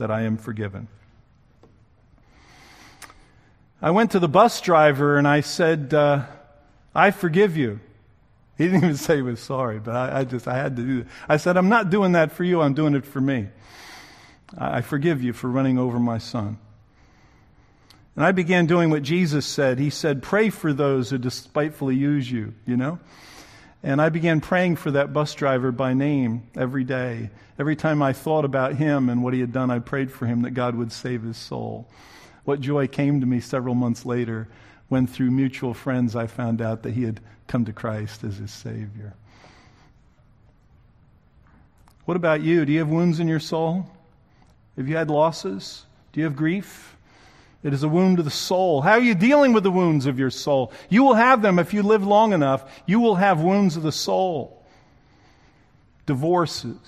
that 0.00 0.10
I 0.10 0.22
am 0.22 0.38
forgiven. 0.38 0.88
I 3.82 3.90
went 3.90 4.12
to 4.12 4.18
the 4.18 4.28
bus 4.28 4.60
driver 4.62 5.18
and 5.18 5.28
I 5.28 5.42
said, 5.42 5.92
uh, 5.92 6.24
I 6.94 7.10
forgive 7.10 7.56
you. 7.56 7.80
He 8.56 8.64
didn't 8.64 8.84
even 8.84 8.96
say 8.96 9.16
he 9.16 9.22
was 9.22 9.40
sorry, 9.40 9.78
but 9.78 9.94
I, 9.94 10.20
I, 10.20 10.24
just, 10.24 10.48
I 10.48 10.56
had 10.56 10.76
to 10.76 10.82
do 10.82 10.98
that. 11.02 11.10
I 11.28 11.36
said, 11.36 11.58
I'm 11.58 11.68
not 11.68 11.90
doing 11.90 12.12
that 12.12 12.32
for 12.32 12.44
you, 12.44 12.62
I'm 12.62 12.72
doing 12.72 12.94
it 12.94 13.04
for 13.04 13.20
me. 13.20 13.48
I, 14.56 14.78
I 14.78 14.80
forgive 14.80 15.22
you 15.22 15.34
for 15.34 15.48
running 15.48 15.78
over 15.78 15.98
my 15.98 16.18
son. 16.18 16.58
And 18.16 18.24
I 18.24 18.32
began 18.32 18.66
doing 18.66 18.88
what 18.88 19.02
Jesus 19.02 19.44
said. 19.44 19.78
He 19.78 19.90
said, 19.90 20.22
Pray 20.22 20.48
for 20.48 20.72
those 20.72 21.10
who 21.10 21.18
despitefully 21.18 21.94
use 21.94 22.30
you, 22.30 22.54
you 22.66 22.76
know? 22.76 22.98
And 23.82 24.00
I 24.00 24.10
began 24.10 24.40
praying 24.40 24.76
for 24.76 24.90
that 24.90 25.12
bus 25.12 25.34
driver 25.34 25.72
by 25.72 25.94
name 25.94 26.42
every 26.54 26.84
day. 26.84 27.30
Every 27.58 27.76
time 27.76 28.02
I 28.02 28.12
thought 28.12 28.44
about 28.44 28.74
him 28.74 29.08
and 29.08 29.22
what 29.22 29.32
he 29.32 29.40
had 29.40 29.52
done, 29.52 29.70
I 29.70 29.78
prayed 29.78 30.12
for 30.12 30.26
him 30.26 30.42
that 30.42 30.50
God 30.50 30.74
would 30.74 30.92
save 30.92 31.22
his 31.22 31.38
soul. 31.38 31.88
What 32.44 32.60
joy 32.60 32.88
came 32.88 33.20
to 33.20 33.26
me 33.26 33.40
several 33.40 33.74
months 33.74 34.04
later 34.04 34.48
when, 34.88 35.06
through 35.06 35.30
mutual 35.30 35.72
friends, 35.72 36.14
I 36.14 36.26
found 36.26 36.60
out 36.60 36.82
that 36.82 36.92
he 36.92 37.04
had 37.04 37.20
come 37.46 37.64
to 37.64 37.72
Christ 37.72 38.22
as 38.22 38.36
his 38.36 38.50
Savior. 38.50 39.14
What 42.04 42.16
about 42.16 42.42
you? 42.42 42.64
Do 42.64 42.72
you 42.72 42.80
have 42.80 42.88
wounds 42.88 43.20
in 43.20 43.28
your 43.28 43.40
soul? 43.40 43.90
Have 44.76 44.88
you 44.88 44.96
had 44.96 45.10
losses? 45.10 45.86
Do 46.12 46.20
you 46.20 46.24
have 46.24 46.36
grief? 46.36 46.96
It 47.62 47.74
is 47.74 47.82
a 47.82 47.88
wound 47.88 48.16
to 48.16 48.22
the 48.22 48.30
soul. 48.30 48.80
How 48.80 48.92
are 48.92 49.00
you 49.00 49.14
dealing 49.14 49.52
with 49.52 49.64
the 49.64 49.70
wounds 49.70 50.06
of 50.06 50.18
your 50.18 50.30
soul? 50.30 50.72
You 50.88 51.02
will 51.02 51.14
have 51.14 51.42
them 51.42 51.58
if 51.58 51.74
you 51.74 51.82
live 51.82 52.06
long 52.06 52.32
enough. 52.32 52.82
You 52.86 53.00
will 53.00 53.16
have 53.16 53.40
wounds 53.40 53.76
of 53.76 53.82
the 53.82 53.92
soul. 53.92 54.64
Divorces, 56.06 56.78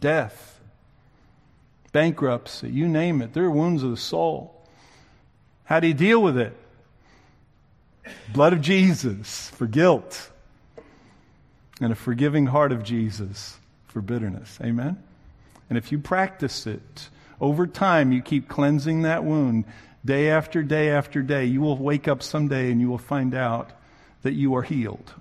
death, 0.00 0.60
bankruptcy, 1.92 2.68
you 2.68 2.86
name 2.86 3.22
it. 3.22 3.32
They're 3.32 3.50
wounds 3.50 3.82
of 3.82 3.90
the 3.90 3.96
soul. 3.96 4.66
How 5.64 5.80
do 5.80 5.86
you 5.86 5.94
deal 5.94 6.22
with 6.22 6.36
it? 6.36 6.54
Blood 8.32 8.52
of 8.52 8.60
Jesus 8.60 9.48
for 9.50 9.66
guilt, 9.66 10.30
and 11.80 11.90
a 11.90 11.96
forgiving 11.96 12.46
heart 12.46 12.70
of 12.70 12.82
Jesus 12.84 13.56
for 13.88 14.02
bitterness. 14.02 14.58
Amen? 14.62 15.02
And 15.68 15.78
if 15.78 15.90
you 15.90 15.98
practice 15.98 16.66
it, 16.66 17.08
over 17.44 17.66
time, 17.66 18.10
you 18.10 18.22
keep 18.22 18.48
cleansing 18.48 19.02
that 19.02 19.22
wound 19.22 19.64
day 20.02 20.30
after 20.30 20.62
day 20.62 20.88
after 20.88 21.20
day. 21.20 21.44
You 21.44 21.60
will 21.60 21.76
wake 21.76 22.08
up 22.08 22.22
someday 22.22 22.72
and 22.72 22.80
you 22.80 22.88
will 22.88 22.96
find 22.96 23.34
out 23.34 23.70
that 24.22 24.32
you 24.32 24.54
are 24.56 24.62
healed. 24.62 25.12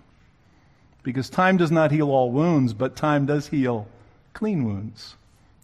Because 1.04 1.30
time 1.30 1.58
does 1.58 1.70
not 1.70 1.92
heal 1.92 2.10
all 2.10 2.32
wounds, 2.32 2.74
but 2.74 2.96
time 2.96 3.26
does 3.26 3.48
heal 3.48 3.90
clean 4.34 4.64
wounds. 4.64 5.18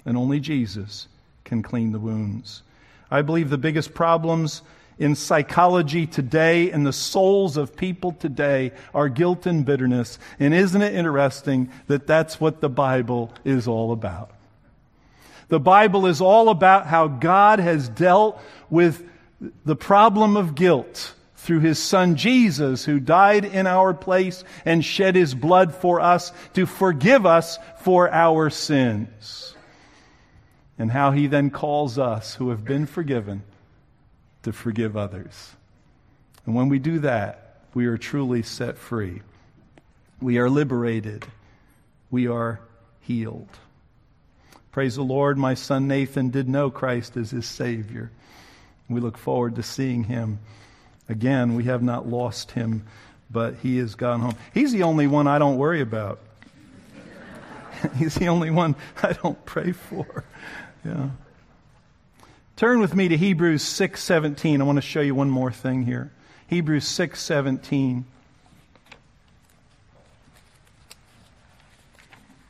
And 0.06 0.18
only 0.18 0.42
Jesus 0.42 1.08
can 1.46 1.64
clean 1.64 1.94
the 1.94 2.00
wounds. 2.00 2.62
I 3.10 3.22
believe 3.22 3.50
the 3.50 3.58
biggest 3.58 3.94
problems 3.94 4.62
in 4.98 5.16
psychology 5.16 6.06
today 6.06 6.72
and 6.72 6.86
the 6.86 6.92
souls 6.92 7.56
of 7.56 7.78
people 7.78 8.12
today 8.12 8.74
are 8.94 9.08
guilt 9.08 9.46
and 9.46 9.64
bitterness. 9.64 10.20
And 10.42 10.54
isn't 10.54 10.82
it 10.82 10.94
interesting 10.94 11.70
that 11.88 12.06
that's 12.06 12.42
what 12.42 12.60
the 12.60 12.68
Bible 12.68 13.34
is 13.46 13.66
all 13.66 13.94
about? 13.94 14.32
The 15.50 15.60
Bible 15.60 16.06
is 16.06 16.22
all 16.22 16.50
about 16.50 16.88
how 16.88 17.08
God 17.08 17.60
has 17.60 17.90
dealt 17.90 18.42
with 18.70 19.04
the 19.66 19.76
problem 19.76 20.38
of 20.38 20.56
guilt 20.56 21.14
through 21.36 21.62
his 21.62 21.80
son 21.80 22.16
Jesus, 22.16 22.86
who 22.86 23.00
died 23.00 23.46
in 23.46 23.66
our 23.66 23.94
place 23.94 24.44
and 24.66 24.86
shed 24.86 25.16
his 25.16 25.34
blood 25.34 25.74
for 25.74 26.00
us 26.00 26.32
to 26.54 26.66
forgive 26.66 27.26
us 27.26 27.58
for 27.80 28.12
our 28.12 28.50
sins. 28.50 29.56
And 30.78 30.92
how 30.92 31.12
he 31.12 31.28
then 31.28 31.50
calls 31.50 31.98
us 31.98 32.36
who 32.36 32.50
have 32.50 32.64
been 32.64 32.86
forgiven 32.86 33.44
to 34.44 34.54
forgive 34.54 34.96
others. 34.96 35.56
And 36.46 36.56
when 36.56 36.70
we 36.70 36.80
do 36.80 37.00
that, 37.00 37.62
we 37.74 37.86
are 37.86 37.98
truly 37.98 38.44
set 38.44 38.78
free. 38.78 39.22
We 40.22 40.38
are 40.38 40.50
liberated. 40.50 41.26
We 42.12 42.28
are 42.28 42.60
healed. 43.02 43.50
Praise 44.72 44.96
the 44.96 45.04
Lord, 45.04 45.38
my 45.38 45.56
son 45.56 45.88
Nathan 45.88 46.30
did 46.30 46.48
know 46.48 46.70
Christ 46.70 47.18
as 47.18 47.32
his 47.32 47.48
Savior. 47.48 48.12
We 48.88 49.02
look 49.02 49.18
forward 49.18 49.56
to 49.56 49.64
seeing 49.64 50.04
him 50.04 50.40
again. 51.08 51.56
We 51.56 51.66
have 51.66 51.82
not 51.82 52.08
lost 52.08 52.52
him, 52.52 52.86
but 53.30 53.56
he 53.62 53.78
has 53.78 53.96
gone 53.96 54.20
home. 54.20 54.36
He's 54.54 54.72
the 54.72 54.84
only 54.84 55.08
one 55.08 55.28
I 55.28 55.40
don't 55.40 55.58
worry 55.58 55.82
about. 55.82 56.20
He's 57.98 58.16
the 58.16 58.28
only 58.28 58.52
one 58.52 58.76
I 59.02 59.14
don't 59.14 59.44
pray 59.46 59.72
for. 59.72 60.24
Yeah. 60.84 61.10
Turn 62.56 62.80
with 62.80 62.94
me 62.94 63.08
to 63.08 63.18
Hebrews 63.18 63.64
6:17. 63.64 64.60
I 64.60 64.64
want 64.64 64.78
to 64.78 64.82
show 64.82 65.02
you 65.02 65.16
one 65.16 65.30
more 65.30 65.52
thing 65.52 65.84
here. 65.84 66.12
Hebrews 66.48 66.86
6:17. 66.86 68.04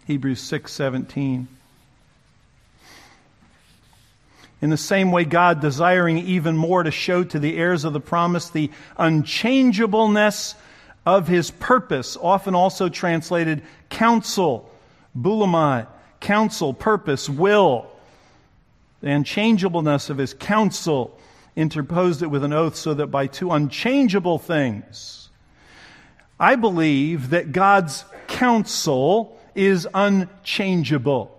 Hebrews 0.08 0.42
6:17. 0.42 1.48
In 4.62 4.70
the 4.70 4.78
same 4.78 5.12
way, 5.12 5.24
God, 5.24 5.62
desiring 5.62 6.18
even 6.18 6.58
more 6.58 6.84
to 6.84 6.92
show 6.92 7.24
to 7.24 7.40
the 7.40 7.58
heirs 7.58 7.86
of 7.86 7.94
the 7.94 8.02
promise 8.02 8.50
the 8.50 8.72
unchangeableness 8.98 10.56
of 11.06 11.28
his 11.28 11.50
purpose, 11.50 12.18
often 12.22 12.56
also 12.56 12.90
translated 12.90 13.62
counsel, 13.90 14.70
boulomai, 15.18 15.88
counsel, 16.20 16.74
purpose, 16.74 17.30
will, 17.30 17.90
the 19.02 19.10
unchangeableness 19.10 20.10
of 20.10 20.18
his 20.18 20.34
counsel, 20.34 21.18
interposed 21.56 22.22
it 22.22 22.28
with 22.28 22.44
an 22.44 22.54
oath 22.54 22.76
so 22.76 22.94
that 22.94 23.08
by 23.08 23.28
two 23.28 23.52
unchangeable 23.52 24.40
things, 24.40 25.30
I 26.40 26.56
believe 26.56 27.30
that 27.32 27.52
God's 27.52 28.04
counsel 28.28 29.38
is 29.56 29.88
unchangeable. 29.94 31.36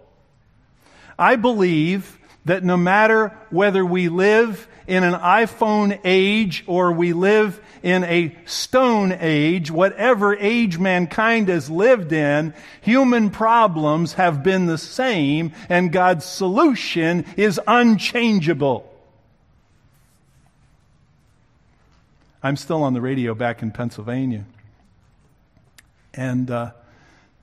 I 1.18 1.37
believe 1.37 2.18
that 2.44 2.64
no 2.64 2.76
matter 2.76 3.37
whether 3.50 3.85
we 3.85 4.09
live 4.09 4.66
in 4.87 5.05
an 5.05 5.14
iPhone 5.14 6.00
age 6.05 6.64
or 6.66 6.92
we 6.92 7.12
live 7.12 7.61
in 7.83 8.05
a 8.05 8.35
stone 8.44 9.16
age, 9.20 9.70
whatever 9.70 10.35
age 10.37 10.79
mankind 10.79 11.48
has 11.48 11.70
lived 11.70 12.12
in, 12.12 12.55
human 12.81 13.31
problems 13.31 14.14
have 14.14 14.42
been 14.42 14.66
the 14.66 14.79
same 14.79 15.53
and 15.68 15.92
God's 15.92 16.24
solution 16.24 17.24
is 17.37 17.61
unchangeable. 17.66 18.87
I'm 22.42 22.57
still 22.57 22.83
on 22.83 22.94
the 22.94 23.03
radio 23.03 23.35
back 23.35 23.62
in 23.62 23.70
Pennsylvania. 23.70 24.44
And 26.14 26.50
uh, 26.50 26.72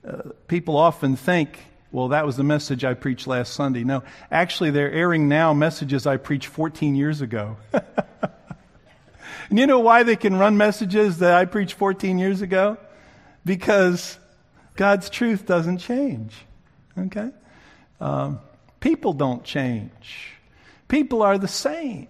uh, 0.06 0.22
people 0.48 0.76
often 0.76 1.16
think 1.16 1.58
well, 1.90 2.08
that 2.08 2.26
was 2.26 2.36
the 2.36 2.44
message 2.44 2.84
I 2.84 2.94
preached 2.94 3.26
last 3.26 3.54
Sunday. 3.54 3.82
No, 3.82 4.02
actually, 4.30 4.70
they're 4.70 4.92
airing 4.92 5.28
now 5.28 5.54
messages 5.54 6.06
I 6.06 6.18
preached 6.18 6.48
14 6.48 6.94
years 6.94 7.22
ago. 7.22 7.56
and 7.72 7.82
you 9.58 9.66
know 9.66 9.80
why 9.80 10.02
they 10.02 10.16
can 10.16 10.36
run 10.36 10.58
messages 10.58 11.18
that 11.18 11.34
I 11.34 11.46
preached 11.46 11.74
14 11.74 12.18
years 12.18 12.42
ago? 12.42 12.76
Because 13.44 14.18
God's 14.76 15.08
truth 15.08 15.46
doesn't 15.46 15.78
change. 15.78 16.34
Okay? 16.98 17.30
Um, 18.00 18.40
people 18.80 19.14
don't 19.14 19.42
change, 19.42 20.32
people 20.88 21.22
are 21.22 21.38
the 21.38 21.48
same. 21.48 22.08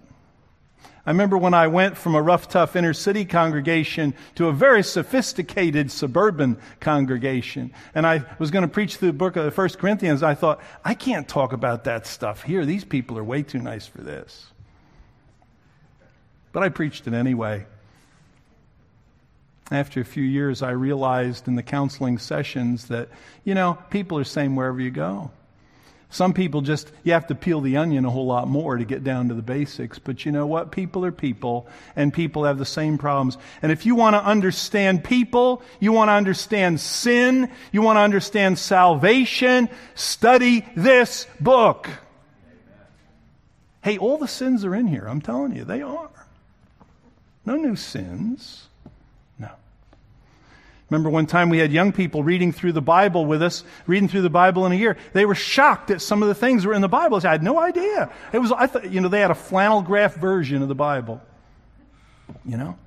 I 1.09 1.11
remember 1.11 1.39
when 1.39 1.55
I 1.55 1.65
went 1.65 1.97
from 1.97 2.13
a 2.13 2.21
rough, 2.21 2.49
tough 2.49 2.75
inner 2.75 2.93
city 2.93 3.25
congregation 3.25 4.13
to 4.35 4.45
a 4.45 4.53
very 4.53 4.83
sophisticated 4.83 5.89
suburban 5.91 6.59
congregation. 6.79 7.73
And 7.95 8.05
I 8.05 8.25
was 8.37 8.51
going 8.51 8.61
to 8.61 8.67
preach 8.67 8.97
through 8.97 9.07
the 9.07 9.17
book 9.17 9.35
of 9.35 9.43
the 9.43 9.49
First 9.49 9.79
Corinthians. 9.79 10.21
I 10.21 10.35
thought, 10.35 10.61
I 10.85 10.93
can't 10.93 11.27
talk 11.27 11.51
about 11.51 11.85
that 11.85 12.05
stuff 12.05 12.43
here. 12.43 12.63
These 12.63 12.85
people 12.85 13.17
are 13.17 13.23
way 13.23 13.41
too 13.41 13.57
nice 13.57 13.87
for 13.87 14.03
this. 14.03 14.51
But 16.51 16.61
I 16.61 16.69
preached 16.69 17.07
it 17.07 17.15
anyway. 17.15 17.65
After 19.71 20.01
a 20.01 20.05
few 20.05 20.23
years, 20.23 20.61
I 20.61 20.69
realized 20.69 21.47
in 21.47 21.55
the 21.55 21.63
counseling 21.63 22.19
sessions 22.19 22.85
that, 22.89 23.09
you 23.43 23.55
know, 23.55 23.79
people 23.89 24.19
are 24.19 24.23
the 24.23 24.29
same 24.29 24.55
wherever 24.55 24.79
you 24.79 24.91
go. 24.91 25.31
Some 26.11 26.33
people 26.33 26.61
just, 26.61 26.91
you 27.03 27.13
have 27.13 27.27
to 27.27 27.35
peel 27.35 27.61
the 27.61 27.77
onion 27.77 28.03
a 28.03 28.09
whole 28.09 28.25
lot 28.25 28.47
more 28.47 28.77
to 28.77 28.83
get 28.83 29.03
down 29.03 29.29
to 29.29 29.35
the 29.35 29.43
basics. 29.43 29.99
But 29.99 30.25
you 30.25 30.31
know 30.31 30.47
what? 30.47 30.71
People 30.71 31.05
are 31.05 31.11
people, 31.11 31.67
and 31.95 32.11
people 32.11 32.45
have 32.45 32.57
the 32.57 32.65
same 32.65 32.97
problems. 32.97 33.37
And 33.61 33.71
if 33.71 33.85
you 33.85 33.93
want 33.93 34.15
to 34.15 34.23
understand 34.23 35.03
people, 35.03 35.61
you 35.79 35.91
want 35.91 36.09
to 36.09 36.13
understand 36.13 36.79
sin, 36.79 37.51
you 37.71 37.83
want 37.83 37.97
to 37.97 38.01
understand 38.01 38.57
salvation, 38.57 39.69
study 39.93 40.65
this 40.75 41.27
book. 41.39 41.87
Hey, 43.83 43.99
all 43.99 44.17
the 44.17 44.27
sins 44.27 44.65
are 44.65 44.73
in 44.73 44.87
here. 44.87 45.05
I'm 45.05 45.21
telling 45.21 45.55
you, 45.55 45.63
they 45.63 45.83
are. 45.83 46.09
No 47.45 47.55
new 47.55 47.75
sins. 47.75 48.68
Remember 50.89 51.09
one 51.09 51.27
time 51.27 51.49
we 51.49 51.59
had 51.59 51.71
young 51.71 51.91
people 51.91 52.23
reading 52.23 52.51
through 52.51 52.71
the 52.73 52.81
Bible 52.81 53.25
with 53.25 53.43
us, 53.43 53.63
reading 53.85 54.09
through 54.09 54.23
the 54.23 54.29
Bible 54.29 54.65
in 54.65 54.71
a 54.71 54.75
year. 54.75 54.97
They 55.13 55.25
were 55.25 55.35
shocked 55.35 55.91
at 55.91 56.01
some 56.01 56.23
of 56.23 56.29
the 56.29 56.35
things 56.35 56.63
that 56.63 56.69
were 56.69 56.73
in 56.73 56.81
the 56.81 56.87
Bible. 56.87 57.19
I 57.23 57.31
had 57.31 57.43
no 57.43 57.59
idea. 57.59 58.11
It 58.33 58.39
was, 58.39 58.51
I 58.51 58.65
thought, 58.65 58.91
you 58.91 58.99
know, 58.99 59.07
they 59.07 59.21
had 59.21 59.29
a 59.29 59.35
flannel 59.35 59.83
graph 59.83 60.15
version 60.15 60.63
of 60.63 60.67
the 60.67 60.75
Bible. 60.75 61.21
You 62.43 62.57
know? 62.57 62.77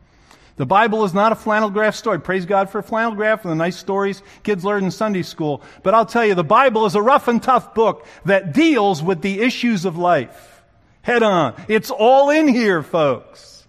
The 0.57 0.67
Bible 0.67 1.05
is 1.05 1.15
not 1.15 1.33
a 1.33 1.37
flannel 1.37 1.71
graph 1.71 1.95
story. 1.95 2.21
Praise 2.21 2.45
God 2.45 2.71
for 2.71 2.81
a 2.81 2.83
flannel 2.83 3.15
graph 3.15 3.45
and 3.45 3.53
the 3.53 3.57
nice 3.57 3.77
stories 3.77 4.23
kids 4.43 4.65
learn 4.65 4.85
in 4.85 4.91
Sunday 4.91 5.23
school. 5.23 5.63
But 5.83 5.95
I'll 5.95 6.07
tell 6.07 6.25
you, 6.25 6.35
the 6.35 6.45
Bible 6.45 6.87
is 6.87 6.95
a 6.95 7.03
rough 7.03 7.29
and 7.29 7.43
tough 7.43 7.75
book 7.75 8.07
that 8.25 8.53
deals 8.53 9.03
with 9.03 9.23
the 9.23 9.41
issues 9.41 9.85
of 9.85 9.97
life. 9.97 10.63
Head 11.03 11.23
on. 11.23 11.55
It's 11.69 11.91
all 11.91 12.31
in 12.31 12.49
here, 12.49 12.83
folks. 12.83 13.65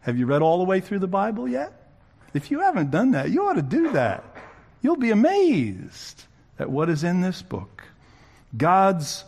Have 0.00 0.18
you 0.18 0.26
read 0.26 0.42
all 0.42 0.58
the 0.58 0.64
way 0.64 0.80
through 0.80 1.00
the 1.00 1.08
Bible 1.08 1.48
yet? 1.48 1.77
If 2.34 2.50
you 2.50 2.60
haven't 2.60 2.90
done 2.90 3.12
that, 3.12 3.30
you 3.30 3.46
ought 3.46 3.54
to 3.54 3.62
do 3.62 3.92
that. 3.92 4.24
You'll 4.82 4.96
be 4.96 5.10
amazed 5.10 6.24
at 6.58 6.70
what 6.70 6.88
is 6.88 7.04
in 7.04 7.20
this 7.20 7.42
book. 7.42 7.84
God's 8.56 9.24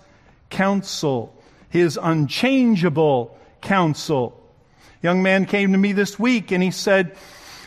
counsel, 0.49 1.35
His 1.69 1.99
unchangeable 2.01 3.37
counsel. 3.61 4.37
young 5.03 5.23
man 5.23 5.47
came 5.47 5.73
to 5.73 5.79
me 5.79 5.93
this 5.93 6.19
week 6.19 6.51
and 6.51 6.63
he 6.63 6.71
said, 6.71 7.17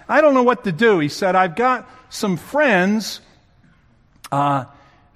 I 0.08 0.22
don't 0.22 0.34
know 0.34 0.44
what 0.44 0.64
to 0.66 0.72
do. 0.72 1.00
He 1.00 1.10
said, 1.10 1.36
I've 1.36 1.56
got 1.56 1.90
some 2.10 2.38
friends 2.38 3.22
uh, 4.32 4.66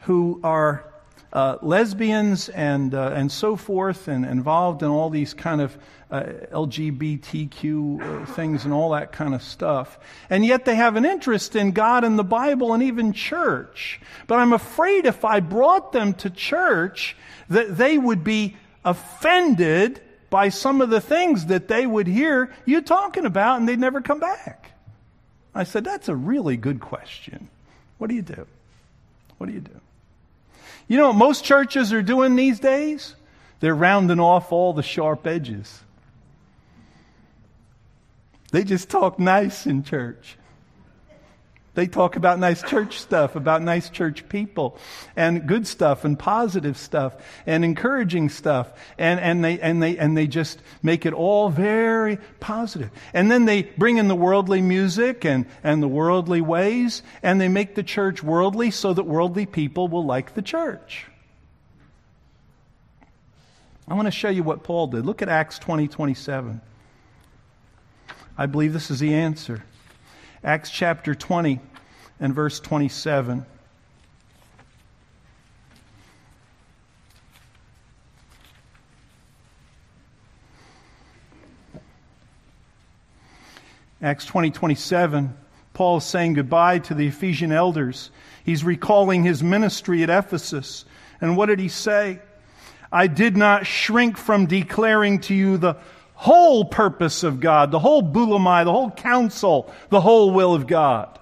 who 0.01 0.39
are 0.43 0.85
uh, 1.37 1.59
lesbians 1.61 2.49
and, 2.49 2.95
uh, 2.95 3.11
and 3.13 3.31
so 3.31 3.55
forth, 3.55 4.07
and 4.07 4.25
involved 4.25 4.81
in 4.81 4.89
all 4.89 5.11
these 5.11 5.35
kind 5.35 5.61
of 5.61 5.77
uh, 6.09 6.23
LGBTQ 6.51 8.01
uh, 8.01 8.25
things 8.25 8.65
and 8.65 8.73
all 8.73 8.89
that 8.89 9.11
kind 9.11 9.35
of 9.35 9.43
stuff. 9.43 9.99
And 10.31 10.43
yet 10.43 10.65
they 10.65 10.73
have 10.73 10.95
an 10.95 11.05
interest 11.05 11.55
in 11.55 11.73
God 11.73 12.03
and 12.03 12.17
the 12.17 12.23
Bible 12.23 12.73
and 12.73 12.81
even 12.81 13.13
church. 13.13 14.01
But 14.25 14.39
I'm 14.39 14.51
afraid 14.51 15.05
if 15.05 15.23
I 15.23 15.39
brought 15.39 15.91
them 15.91 16.15
to 16.15 16.31
church, 16.31 17.15
that 17.49 17.77
they 17.77 17.99
would 17.99 18.23
be 18.23 18.57
offended 18.83 20.01
by 20.31 20.49
some 20.49 20.81
of 20.81 20.89
the 20.89 21.01
things 21.01 21.45
that 21.45 21.67
they 21.67 21.85
would 21.85 22.07
hear 22.07 22.51
you 22.65 22.81
talking 22.81 23.27
about 23.27 23.59
and 23.59 23.69
they'd 23.69 23.79
never 23.79 24.01
come 24.01 24.19
back. 24.19 24.71
I 25.53 25.65
said, 25.65 25.83
That's 25.83 26.09
a 26.09 26.15
really 26.15 26.57
good 26.57 26.79
question. 26.79 27.49
What 27.99 28.09
do 28.09 28.15
you 28.15 28.23
do? 28.23 28.47
What 29.37 29.45
do 29.45 29.53
you 29.53 29.61
do? 29.61 29.79
You 30.87 30.97
know 30.97 31.07
what 31.07 31.17
most 31.17 31.43
churches 31.43 31.91
are 31.91 32.01
doing 32.01 32.35
these 32.35 32.59
days? 32.59 33.15
They're 33.59 33.75
rounding 33.75 34.19
off 34.19 34.51
all 34.51 34.73
the 34.73 34.83
sharp 34.83 35.27
edges. 35.27 35.81
They 38.51 38.63
just 38.63 38.89
talk 38.89 39.19
nice 39.19 39.65
in 39.65 39.83
church. 39.83 40.37
They 41.77 41.85
talk 41.85 42.15
about 42.15 42.39
nice 42.39 42.63
church 42.63 42.97
stuff, 42.97 43.35
about 43.35 43.61
nice 43.61 43.91
church 43.91 44.27
people, 44.29 44.79
and 45.15 45.45
good 45.45 45.67
stuff, 45.67 46.05
and 46.05 46.17
positive 46.17 46.75
stuff, 46.75 47.13
and 47.45 47.63
encouraging 47.63 48.29
stuff, 48.29 48.71
and, 48.97 49.19
and, 49.19 49.45
they, 49.45 49.59
and, 49.59 49.83
they, 49.83 49.95
and 49.95 50.17
they 50.17 50.25
just 50.25 50.59
make 50.81 51.05
it 51.05 51.13
all 51.13 51.51
very 51.51 52.17
positive. 52.39 52.89
And 53.13 53.29
then 53.29 53.45
they 53.45 53.61
bring 53.61 53.97
in 53.97 54.07
the 54.07 54.15
worldly 54.15 54.59
music 54.59 55.23
and, 55.23 55.45
and 55.63 55.83
the 55.83 55.87
worldly 55.87 56.41
ways, 56.41 57.03
and 57.21 57.39
they 57.39 57.47
make 57.47 57.75
the 57.75 57.83
church 57.83 58.23
worldly 58.23 58.71
so 58.71 58.91
that 58.91 59.03
worldly 59.03 59.45
people 59.45 59.87
will 59.87 60.03
like 60.03 60.33
the 60.33 60.41
church. 60.41 61.05
I 63.87 63.93
want 63.93 64.07
to 64.07 64.11
show 64.11 64.29
you 64.29 64.41
what 64.41 64.63
Paul 64.63 64.87
did. 64.87 65.05
Look 65.05 65.21
at 65.21 65.29
Acts 65.29 65.59
20 65.59 65.87
27. 65.87 66.59
I 68.35 68.45
believe 68.47 68.73
this 68.73 68.89
is 68.89 68.97
the 68.99 69.13
answer. 69.13 69.63
Acts 70.43 70.69
chapter 70.69 71.15
20 71.15 71.59
and 72.19 72.33
verse 72.33 72.59
27. 72.59 73.45
Acts 83.99 84.25
20, 84.25 84.51
27, 84.51 85.35
Paul 85.73 85.97
is 85.97 86.03
saying 86.03 86.33
goodbye 86.33 86.79
to 86.79 86.93
the 86.93 87.07
Ephesian 87.07 87.51
elders. 87.51 88.11
He's 88.45 88.63
recalling 88.63 89.23
his 89.23 89.41
ministry 89.41 90.03
at 90.03 90.11
Ephesus. 90.11 90.85
And 91.19 91.35
what 91.35 91.47
did 91.47 91.59
he 91.59 91.67
say? 91.67 92.19
I 92.91 93.07
did 93.07 93.35
not 93.35 93.65
shrink 93.65 94.17
from 94.17 94.45
declaring 94.45 95.19
to 95.21 95.33
you 95.33 95.57
the 95.57 95.77
whole 96.17 96.65
purpose 96.65 97.21
of 97.21 97.39
God, 97.39 97.69
the 97.69 97.77
whole 97.77 98.01
boulomai, 98.01 98.65
the 98.65 98.71
whole 98.71 98.89
counsel, 98.89 99.71
the 99.89 100.01
whole 100.01 100.31
will 100.31 100.55
of 100.55 100.65
God. 100.65 101.17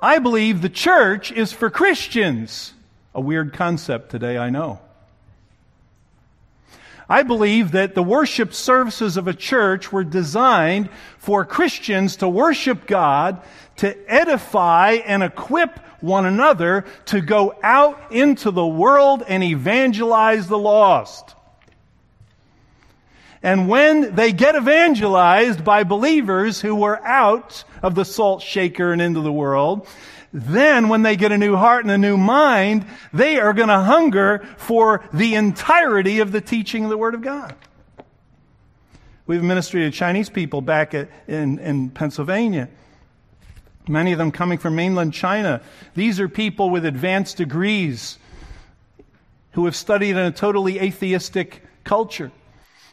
I 0.00 0.20
believe 0.20 0.62
the 0.62 0.68
church 0.68 1.32
is 1.32 1.52
for 1.52 1.70
Christians. 1.70 2.72
A 3.14 3.20
weird 3.20 3.52
concept 3.52 4.10
today, 4.10 4.38
I 4.38 4.50
know. 4.50 4.78
I 7.08 7.24
believe 7.24 7.72
that 7.72 7.96
the 7.96 8.02
worship 8.02 8.54
services 8.54 9.16
of 9.16 9.26
a 9.26 9.34
church 9.34 9.90
were 9.90 10.04
designed 10.04 10.88
for 11.18 11.44
Christians 11.44 12.16
to 12.16 12.28
worship 12.28 12.86
God, 12.86 13.42
to 13.78 13.96
edify 14.08 14.98
and 15.04 15.22
equip 15.22 15.80
one 16.04 16.26
another 16.26 16.84
to 17.06 17.20
go 17.20 17.54
out 17.62 18.12
into 18.12 18.50
the 18.50 18.66
world 18.66 19.22
and 19.26 19.42
evangelize 19.42 20.46
the 20.46 20.58
lost. 20.58 21.34
And 23.42 23.68
when 23.68 24.14
they 24.14 24.32
get 24.32 24.54
evangelized 24.54 25.64
by 25.64 25.84
believers 25.84 26.60
who 26.60 26.74
were 26.74 27.04
out 27.04 27.64
of 27.82 27.94
the 27.94 28.04
salt 28.04 28.42
shaker 28.42 28.92
and 28.92 29.02
into 29.02 29.20
the 29.20 29.32
world, 29.32 29.86
then 30.32 30.88
when 30.88 31.02
they 31.02 31.14
get 31.14 31.30
a 31.30 31.38
new 31.38 31.54
heart 31.54 31.84
and 31.84 31.90
a 31.90 31.98
new 31.98 32.16
mind, 32.16 32.86
they 33.12 33.38
are 33.38 33.52
going 33.52 33.68
to 33.68 33.80
hunger 33.80 34.46
for 34.56 35.04
the 35.12 35.34
entirety 35.34 36.20
of 36.20 36.32
the 36.32 36.40
teaching 36.40 36.84
of 36.84 36.90
the 36.90 36.96
Word 36.96 37.14
of 37.14 37.22
God. 37.22 37.54
We 39.26 39.36
have 39.36 39.44
a 39.44 39.46
ministry 39.46 39.82
to 39.82 39.90
Chinese 39.90 40.28
people 40.28 40.60
back 40.60 40.92
at, 40.92 41.08
in, 41.28 41.58
in 41.58 41.90
Pennsylvania. 41.90 42.68
Many 43.86 44.12
of 44.12 44.18
them 44.18 44.32
coming 44.32 44.58
from 44.58 44.76
mainland 44.76 45.12
China. 45.12 45.60
These 45.94 46.18
are 46.20 46.28
people 46.28 46.70
with 46.70 46.86
advanced 46.86 47.36
degrees 47.36 48.18
who 49.52 49.66
have 49.66 49.76
studied 49.76 50.10
in 50.10 50.18
a 50.18 50.32
totally 50.32 50.78
atheistic 50.78 51.62
culture. 51.84 52.32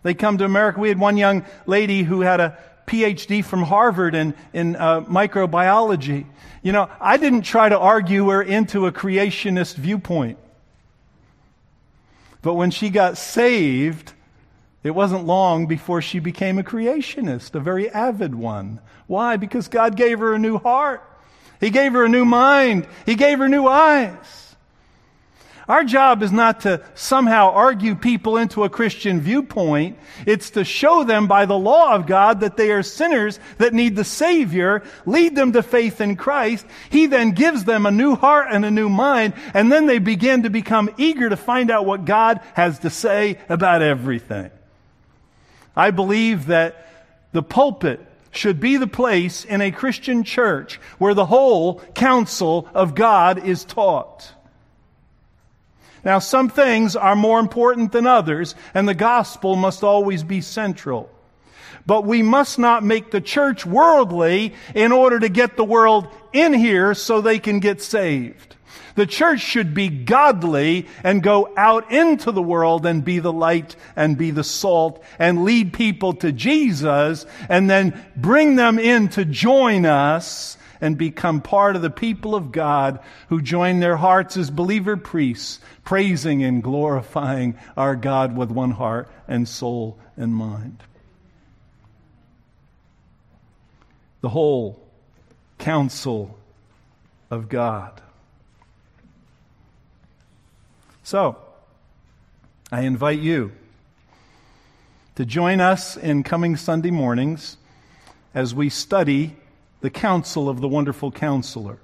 They 0.04 0.14
come 0.14 0.38
to 0.40 0.46
America. 0.46 0.80
We 0.80 0.90
had 0.90 1.00
one 1.00 1.18
young 1.18 1.46
lady 1.66 2.04
who 2.04 2.22
had 2.22 2.40
a 2.40 2.58
PhD 2.88 3.44
from 3.44 3.64
Harvard 3.64 4.16
in, 4.16 4.34
in 4.54 4.76
uh, 4.76 5.02
microbiology. 5.02 6.26
You 6.62 6.72
know, 6.72 6.90
I 7.00 7.18
didn't 7.18 7.44
try 7.44 7.70
to 7.70 7.80
argue 7.80 8.30
her 8.30 8.42
into 8.42 8.86
a 8.86 8.92
creationist 8.92 9.76
viewpoint. 9.76 10.38
But 12.42 12.56
when 12.56 12.72
she 12.72 12.90
got 12.90 13.18
saved, 13.18 14.14
it 14.84 14.92
wasn't 14.92 15.26
long 15.26 15.68
before 15.68 16.02
she 16.02 16.20
became 16.20 16.58
a 16.58 16.64
creationist, 16.64 17.54
a 17.54 17.60
very 17.60 17.90
avid 17.90 18.34
one. 18.34 18.80
Why? 19.08 19.38
Because 19.38 19.68
God 19.68 19.96
gave 19.96 20.20
her 20.20 20.34
a 20.34 20.40
new 20.40 20.58
heart. 20.58 21.04
He 21.60 21.70
gave 21.70 21.94
her 21.94 22.06
a 22.06 22.10
new 22.10 22.26
mind. 22.26 22.88
He 23.06 23.16
gave 23.16 23.38
her 23.38 23.48
new 23.48 23.68
eyes. 23.68 24.56
Our 25.68 25.84
job 25.84 26.24
is 26.24 26.32
not 26.32 26.62
to 26.62 26.82
somehow 26.96 27.52
argue 27.52 27.96
people 27.96 28.38
into 28.38 28.64
a 28.64 28.70
Christian 28.70 29.22
viewpoint. 29.22 30.00
It's 30.26 30.50
to 30.52 30.66
show 30.66 31.04
them 31.04 31.28
by 31.28 31.46
the 31.46 31.58
law 31.58 31.94
of 31.94 32.08
God 32.08 32.40
that 32.42 32.58
they 32.58 32.72
are 32.72 32.84
sinners 32.84 33.40
that 33.60 33.74
need 33.74 33.96
the 33.96 34.04
Savior, 34.04 34.84
lead 35.06 35.36
them 35.36 35.52
to 35.54 35.62
faith 35.62 36.02
in 36.02 36.16
Christ. 36.16 36.66
He 36.90 37.06
then 37.06 37.32
gives 37.32 37.64
them 37.64 37.86
a 37.86 37.92
new 37.92 38.16
heart 38.16 38.48
and 38.52 38.66
a 38.66 38.72
new 38.72 38.90
mind, 38.90 39.36
and 39.54 39.72
then 39.72 39.86
they 39.86 40.00
begin 40.00 40.44
to 40.44 40.50
become 40.50 40.90
eager 40.98 41.30
to 41.30 41.38
find 41.38 41.70
out 41.70 41.86
what 41.86 42.06
God 42.06 42.42
has 42.56 42.80
to 42.80 42.90
say 42.90 43.38
about 43.48 43.82
everything. 43.82 44.50
I 45.76 45.92
believe 45.92 46.48
that 46.48 46.88
the 47.32 47.44
pulpit 47.44 48.00
should 48.32 48.60
be 48.60 48.78
the 48.78 48.88
place 48.88 49.44
in 49.46 49.62
a 49.62 49.72
Christian 49.72 50.24
church 50.24 50.80
where 50.98 51.14
the 51.14 51.26
whole 51.26 51.80
counsel 51.96 52.68
of 52.74 52.96
God 52.96 53.46
is 53.46 53.66
taught. 53.66 54.34
Now, 56.04 56.20
some 56.20 56.50
things 56.50 56.96
are 56.96 57.16
more 57.16 57.40
important 57.40 57.92
than 57.92 58.08
others, 58.08 58.56
and 58.74 58.88
the 58.88 58.96
gospel 58.96 59.56
must 59.56 59.84
always 59.84 60.24
be 60.24 60.42
central. 60.42 61.10
But 61.86 62.06
we 62.06 62.24
must 62.24 62.58
not 62.58 62.84
make 62.84 63.12
the 63.12 63.22
church 63.22 63.66
worldly 63.66 64.54
in 64.74 64.92
order 64.92 65.20
to 65.20 65.30
get 65.30 65.58
the 65.58 65.64
world 65.64 66.08
in 66.34 66.54
here 66.54 66.94
so 66.94 67.22
they 67.22 67.40
can 67.40 67.60
get 67.60 67.82
saved. 67.82 68.56
The 68.96 69.06
church 69.06 69.42
should 69.42 69.74
be 69.74 69.90
godly 69.90 70.88
and 71.04 71.24
go 71.24 71.54
out 71.56 71.92
into 71.92 72.32
the 72.32 72.42
world 72.42 72.86
and 72.86 73.04
be 73.04 73.20
the 73.20 73.34
light 73.34 73.76
and 73.96 74.18
be 74.18 74.32
the 74.32 74.44
salt 74.44 75.04
and 75.18 75.44
lead 75.44 75.74
people 75.74 76.14
to 76.14 76.32
Jesus 76.32 77.26
and 77.50 77.70
then 77.70 78.04
bring 78.16 78.56
them 78.56 78.80
in 78.80 79.10
to 79.10 79.26
join 79.26 79.86
us 79.86 80.58
and 80.82 80.98
become 80.98 81.42
part 81.42 81.76
of 81.76 81.84
the 81.84 81.92
people 81.92 82.36
of 82.36 82.52
God 82.52 83.00
who 83.30 83.42
join 83.42 83.80
their 83.80 83.98
hearts 83.98 84.36
as 84.36 84.50
believer 84.50 84.98
priests, 84.98 85.60
praising 85.84 86.44
and 86.44 86.64
glorifying 86.64 87.58
our 87.78 87.96
God 87.96 88.36
with 88.36 88.50
one 88.50 88.72
heart 88.72 89.08
and 89.28 89.48
soul 89.48 89.98
and 90.18 90.34
mind. 90.34 90.84
The 94.22 94.30
whole 94.30 94.82
counsel 95.60 96.38
of 97.30 97.48
God. 97.48 98.02
So, 101.12 101.36
I 102.72 102.84
invite 102.84 103.20
you 103.20 103.52
to 105.16 105.26
join 105.26 105.60
us 105.60 105.98
in 105.98 106.24
coming 106.24 106.56
Sunday 106.56 106.90
mornings 106.90 107.58
as 108.34 108.56
we 108.56 108.70
study 108.70 109.36
the 109.82 109.90
counsel 109.90 110.48
of 110.48 110.62
the 110.62 110.70
wonderful 110.70 111.12
counselor. 111.12 111.80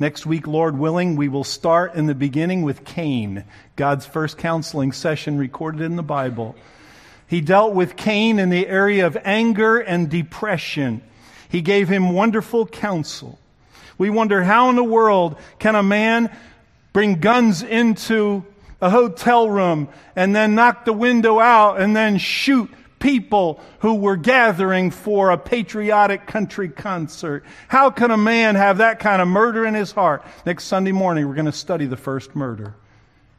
Next 0.00 0.26
week, 0.26 0.48
Lord 0.48 0.76
willing, 0.76 1.14
we 1.14 1.28
will 1.28 1.44
start 1.44 1.94
in 1.94 2.06
the 2.06 2.14
beginning 2.16 2.62
with 2.62 2.84
Cain, 2.84 3.44
God's 3.76 4.04
first 4.04 4.36
counseling 4.36 4.90
session 4.90 5.38
recorded 5.38 5.82
in 5.82 5.94
the 5.94 6.02
Bible. 6.02 6.56
He 7.28 7.40
dealt 7.40 7.72
with 7.72 7.94
Cain 7.94 8.40
in 8.40 8.50
the 8.50 8.66
area 8.66 9.06
of 9.06 9.16
anger 9.22 9.78
and 9.78 10.10
depression. 10.10 11.02
He 11.48 11.60
gave 11.60 11.88
him 11.88 12.12
wonderful 12.12 12.66
counsel. 12.66 13.38
We 13.96 14.10
wonder 14.10 14.42
how 14.42 14.70
in 14.70 14.74
the 14.74 14.82
world 14.82 15.36
can 15.60 15.76
a 15.76 15.84
man 15.84 16.36
bring 16.94 17.16
guns 17.20 17.62
into 17.62 18.46
a 18.80 18.88
hotel 18.88 19.50
room 19.50 19.88
and 20.16 20.34
then 20.34 20.54
knock 20.54 20.86
the 20.86 20.92
window 20.92 21.38
out 21.40 21.78
and 21.78 21.94
then 21.94 22.16
shoot 22.16 22.70
people 22.98 23.60
who 23.80 23.96
were 23.96 24.16
gathering 24.16 24.90
for 24.90 25.30
a 25.30 25.36
patriotic 25.36 26.26
country 26.26 26.70
concert. 26.70 27.44
How 27.68 27.90
can 27.90 28.10
a 28.10 28.16
man 28.16 28.54
have 28.54 28.78
that 28.78 29.00
kind 29.00 29.20
of 29.20 29.28
murder 29.28 29.66
in 29.66 29.74
his 29.74 29.92
heart? 29.92 30.24
Next 30.46 30.64
Sunday 30.64 30.92
morning, 30.92 31.28
we're 31.28 31.34
going 31.34 31.44
to 31.44 31.52
study 31.52 31.84
the 31.84 31.98
first 31.98 32.34
murder. 32.34 32.74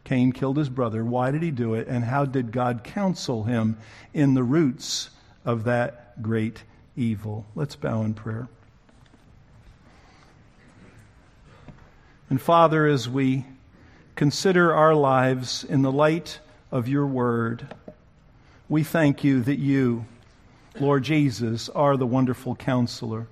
Cain 0.03 0.33
killed 0.33 0.57
his 0.57 0.69
brother. 0.69 1.03
Why 1.03 1.31
did 1.31 1.41
he 1.41 1.49
do 1.49 1.73
it? 1.73 1.87
And 1.87 2.03
how 2.03 2.25
did 2.25 2.51
God 2.51 2.83
counsel 2.83 3.45
him 3.45 3.77
in 4.13 4.35
the 4.35 4.43
roots 4.43 5.09
of 5.45 5.63
that 5.63 6.21
great 6.21 6.61
evil? 6.95 7.47
Let's 7.55 7.75
bow 7.75 8.03
in 8.03 8.13
prayer. 8.13 8.47
And 12.30 12.41
Father, 12.41 12.88
as 12.88 13.07
we 13.07 13.45
consider 14.15 14.73
our 14.73 14.95
lives 14.95 15.63
in 15.63 15.84
the 15.84 15.91
light 15.91 16.39
of 16.71 16.88
your 16.88 17.05
word, 17.05 17.67
we 18.67 18.84
thank 18.84 19.23
you 19.23 19.41
that 19.43 19.59
you, 19.59 20.05
Lord 20.80 21.03
Jesus, 21.03 21.69
are 21.69 21.97
the 21.97 22.07
wonderful 22.07 22.55
counselor. 22.55 23.28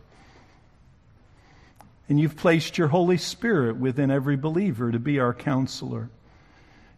And 2.08 2.20
you've 2.20 2.38
placed 2.38 2.78
your 2.78 2.90
Holy 2.90 3.18
Spirit 3.18 3.78
within 3.78 4.12
every 4.12 4.36
believer 4.36 4.92
to 4.92 5.00
be 5.00 5.20
our 5.20 5.34
counselor. 5.34 6.10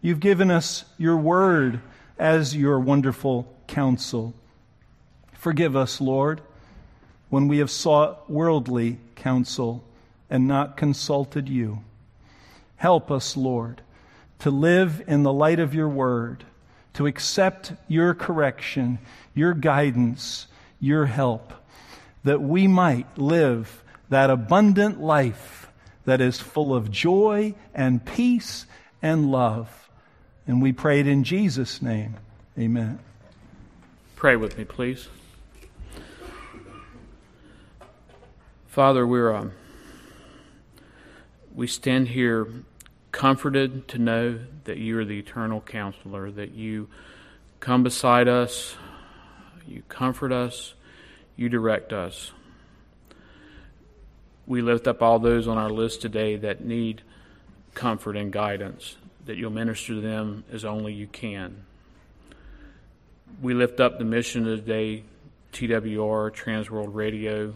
You've 0.02 0.20
given 0.20 0.52
us 0.52 0.84
your 0.98 1.16
word 1.16 1.80
as 2.20 2.56
your 2.56 2.80
wonderful 2.80 3.48
counsel. 3.68 4.34
Forgive 5.34 5.76
us, 5.78 6.02
Lord, 6.02 6.42
when 7.30 7.48
we 7.48 7.60
have 7.60 7.72
sought 7.72 8.30
worldly 8.30 8.98
counsel 9.16 9.84
and 10.36 10.50
not 10.50 10.76
consulted 10.76 11.48
you. 11.48 11.80
Help 12.76 13.10
us, 13.10 13.38
Lord, 13.38 13.82
to 14.40 14.52
live 14.52 15.02
in 15.08 15.24
the 15.24 15.32
light 15.32 15.62
of 15.62 15.74
your 15.74 15.88
word, 15.88 16.44
to 16.96 17.08
accept 17.08 17.72
your 17.88 18.14
correction, 18.14 19.00
your 19.34 19.54
guidance, 19.54 20.48
your 20.82 21.06
help, 21.06 21.54
that 22.26 22.42
we 22.42 22.68
might 22.68 23.18
live 23.18 23.82
that 24.10 24.30
abundant 24.30 25.00
life 25.00 25.70
that 26.04 26.20
is 26.20 26.42
full 26.42 26.76
of 26.76 26.92
joy 26.92 27.56
and 27.74 28.04
peace 28.04 28.66
and 29.02 29.32
love. 29.32 29.90
And 30.46 30.62
we 30.62 30.74
pray 30.74 31.00
it 31.00 31.08
in 31.08 31.24
Jesus' 31.24 31.82
name. 31.82 32.16
Amen. 32.60 33.00
Pray 34.18 34.36
with 34.36 34.58
me, 34.58 34.66
please. 34.66 35.08
Father, 38.68 39.08
we're. 39.08 39.34
Um, 39.34 39.54
we 41.56 41.68
stand 41.68 42.10
here 42.10 42.48
comforted 43.14 43.88
to 43.88 43.98
know 43.98 44.40
that 44.66 44.78
you 44.78 45.00
are 45.00 45.06
the 45.06 45.18
eternal 45.18 45.62
counselor, 45.62 46.30
that 46.30 46.52
you 46.52 46.90
come 47.62 47.82
beside 47.82 48.28
us, 48.28 48.76
you 49.66 49.82
comfort 49.88 50.34
us, 50.34 50.74
you 51.38 51.48
direct 51.48 51.94
us. 51.94 52.34
We 54.46 54.62
lift 54.62 54.86
up 54.86 55.02
all 55.02 55.18
those 55.18 55.48
on 55.48 55.58
our 55.58 55.70
list 55.70 56.02
today 56.02 56.36
that 56.36 56.64
need 56.64 57.02
comfort 57.74 58.18
and 58.18 58.32
guidance, 58.32 58.98
that 59.26 59.38
you'll 59.38 59.50
minister 59.50 59.94
to 59.94 60.02
them 60.02 60.44
as 60.52 60.66
only 60.66 60.94
you 60.94 61.08
can. 61.08 61.64
We 63.42 63.54
lift 63.54 63.80
up 63.80 63.98
the 63.98 64.06
mission 64.06 64.48
of 64.48 64.66
the 64.66 64.72
day, 64.72 65.04
TWR, 65.54 66.32
Transworld 66.32 66.94
Radio, 66.94 67.54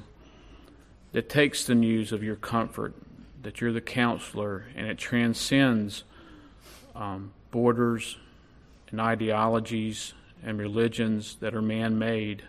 that 1.11 1.29
takes 1.29 1.65
the 1.65 1.75
news 1.75 2.11
of 2.11 2.23
your 2.23 2.35
comfort 2.37 2.93
that 3.41 3.61
you're 3.61 3.71
the 3.71 3.81
counselor, 3.81 4.65
and 4.75 4.87
it 4.87 4.97
transcends 4.97 6.03
um, 6.95 7.31
borders 7.51 8.17
and 8.91 8.99
ideologies 8.99 10.13
and 10.43 10.59
religions 10.59 11.37
that 11.39 11.53
are 11.53 11.61
man 11.61 11.97
made 11.97 12.43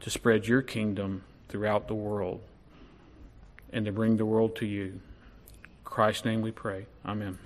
to 0.00 0.10
spread 0.10 0.46
your 0.46 0.62
kingdom 0.62 1.24
throughout 1.48 1.88
the 1.88 1.94
world 1.94 2.40
and 3.72 3.86
to 3.86 3.92
bring 3.92 4.16
the 4.16 4.26
world 4.26 4.56
to 4.56 4.66
you. 4.66 4.84
In 4.84 5.00
Christ's 5.84 6.24
name 6.24 6.42
we 6.42 6.50
pray. 6.50 6.86
Amen. 7.04 7.38